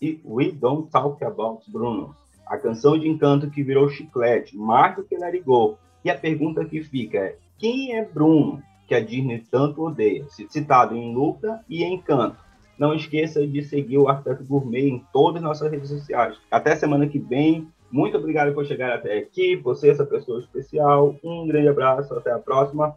E 0.00 0.20
We 0.24 0.52
Don't 0.52 0.88
Talk 0.90 1.24
About 1.24 1.68
Bruno, 1.70 2.14
a 2.46 2.56
canção 2.58 2.96
de 2.96 3.08
encanto 3.08 3.50
que 3.50 3.64
virou 3.64 3.88
chiclete, 3.88 4.56
mais 4.56 4.94
do 4.94 5.02
que 5.02 5.16
Go. 5.40 5.76
E 6.04 6.10
a 6.10 6.16
pergunta 6.16 6.64
que 6.64 6.84
fica 6.84 7.18
é: 7.18 7.36
quem 7.58 7.96
é 7.96 8.04
Bruno, 8.04 8.62
que 8.88 8.94
a 8.94 9.00
Disney 9.00 9.44
tanto 9.50 9.82
odeia? 9.82 10.24
Citado 10.48 10.96
em 10.96 11.14
Luca 11.14 11.60
e 11.68 11.84
Encanto. 11.84 12.38
Não 12.78 12.94
esqueça 12.94 13.46
de 13.46 13.62
seguir 13.62 13.98
o 13.98 14.08
Arquiteto 14.08 14.42
Gourmet 14.42 14.88
em 14.88 15.04
todas 15.12 15.36
as 15.36 15.42
nossas 15.42 15.70
redes 15.70 15.90
sociais. 15.90 16.38
Até 16.50 16.74
semana 16.74 17.06
que 17.06 17.18
vem. 17.18 17.68
Muito 17.90 18.16
obrigado 18.16 18.54
por 18.54 18.64
chegar 18.66 18.92
até 18.92 19.18
aqui, 19.18 19.56
você, 19.56 19.90
essa 19.90 20.04
pessoa 20.04 20.40
especial. 20.40 21.16
Um 21.22 21.46
grande 21.46 21.68
abraço, 21.68 22.14
até 22.14 22.32
a 22.32 22.38
próxima. 22.38 22.94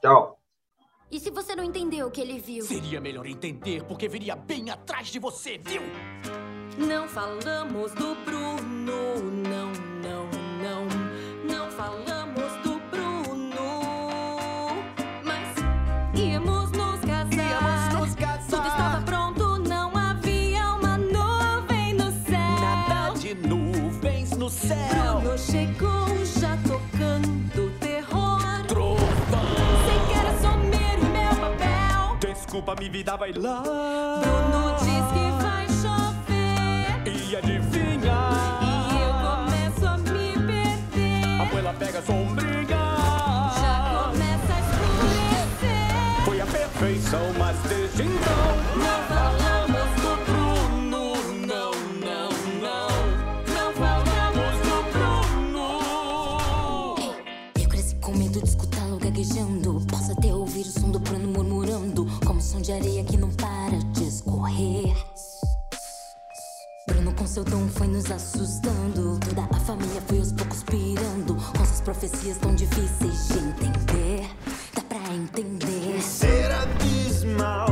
Tchau. 0.00 0.38
E 1.10 1.20
se 1.20 1.30
você 1.30 1.54
não 1.54 1.64
entendeu 1.64 2.06
o 2.06 2.10
que 2.10 2.20
ele 2.20 2.38
viu? 2.38 2.64
Seria 2.64 3.00
melhor 3.00 3.26
entender, 3.26 3.84
porque 3.84 4.08
viria 4.08 4.36
bem 4.36 4.70
atrás 4.70 5.08
de 5.08 5.18
você, 5.18 5.58
viu? 5.58 5.82
Não 6.78 7.06
falamos 7.08 7.92
do 7.92 8.14
Bruno, 8.24 9.13
céu. 24.54 25.20
Bruno 25.20 25.38
chegou 25.38 26.06
já 26.24 26.56
tocando 26.66 27.70
terror. 27.80 28.40
Trovão. 28.66 28.98
Sem 29.86 30.00
querer 30.06 30.28
assumir 30.28 30.96
o 30.98 31.06
meu 31.10 31.34
papel. 31.40 32.16
Desculpa, 32.20 32.74
minha 32.78 32.90
vida 32.90 33.16
vai 33.16 33.32
lá. 33.32 33.62
Bruno 33.62 34.76
diz 34.78 35.06
que 35.12 35.26
vai 35.42 35.66
chover. 35.68 37.02
E 37.06 37.36
adivinha? 37.36 38.18
E 38.62 39.00
eu 39.02 39.12
começo 39.26 39.86
a 39.86 39.98
me 39.98 40.32
perder. 40.46 41.40
A 41.40 41.42
abuela 41.42 41.74
pega 41.78 41.98
a 41.98 42.02
sombrinha. 42.02 42.82
Já 43.60 43.74
começa 44.04 44.52
a 44.54 44.60
escurecer. 44.60 46.24
Foi 46.24 46.40
a 46.40 46.46
perfeição, 46.46 47.32
mas 47.38 47.56
desde 47.68 48.02
então 48.02 48.46
Não 48.76 49.02
falamos 49.08 49.63
areia 62.76 63.04
que 63.04 63.16
não 63.16 63.30
para 63.30 63.78
de 63.92 64.04
escorrer. 64.04 64.94
Bruno, 66.86 67.14
com 67.14 67.26
seu 67.26 67.44
dom, 67.44 67.68
foi 67.68 67.86
nos 67.86 68.10
assustando. 68.10 69.18
Toda 69.20 69.42
a 69.50 69.60
família 69.60 70.02
foi 70.06 70.18
aos 70.18 70.32
poucos 70.32 70.62
pirando, 70.62 71.34
com 71.34 71.64
suas 71.64 71.80
profecias 71.80 72.36
tão 72.38 72.54
difíceis 72.54 73.28
de 73.28 73.38
entender. 73.38 74.30
Dá 74.74 74.82
pra 74.82 75.14
entender. 75.14 76.02
Ser 76.02 76.50
abismal, 76.50 77.68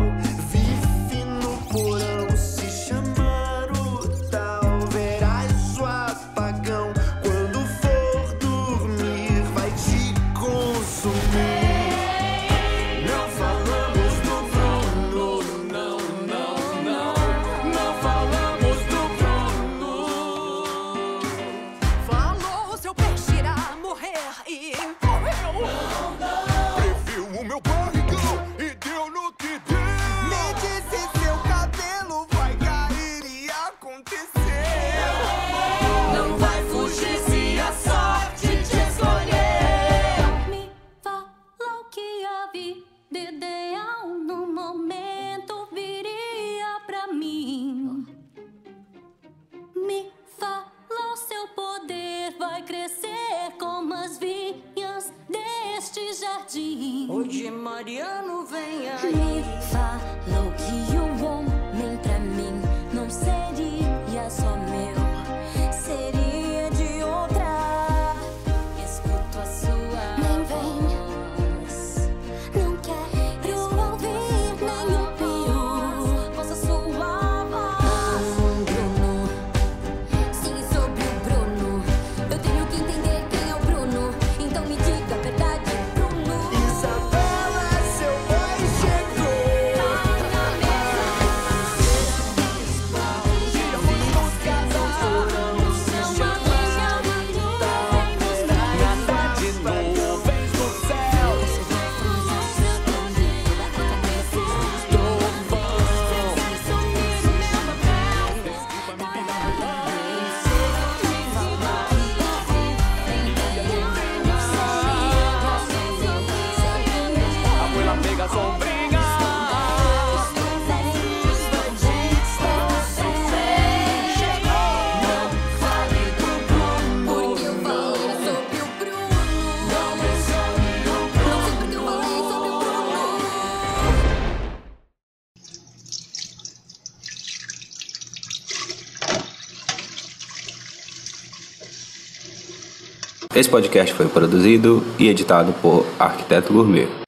Esse 143.52 143.60
podcast 143.60 143.92
foi 143.92 144.08
produzido 144.08 144.82
e 144.98 145.10
editado 145.10 145.52
por 145.60 145.84
Arquiteto 145.98 146.54
Gourmet. 146.54 147.01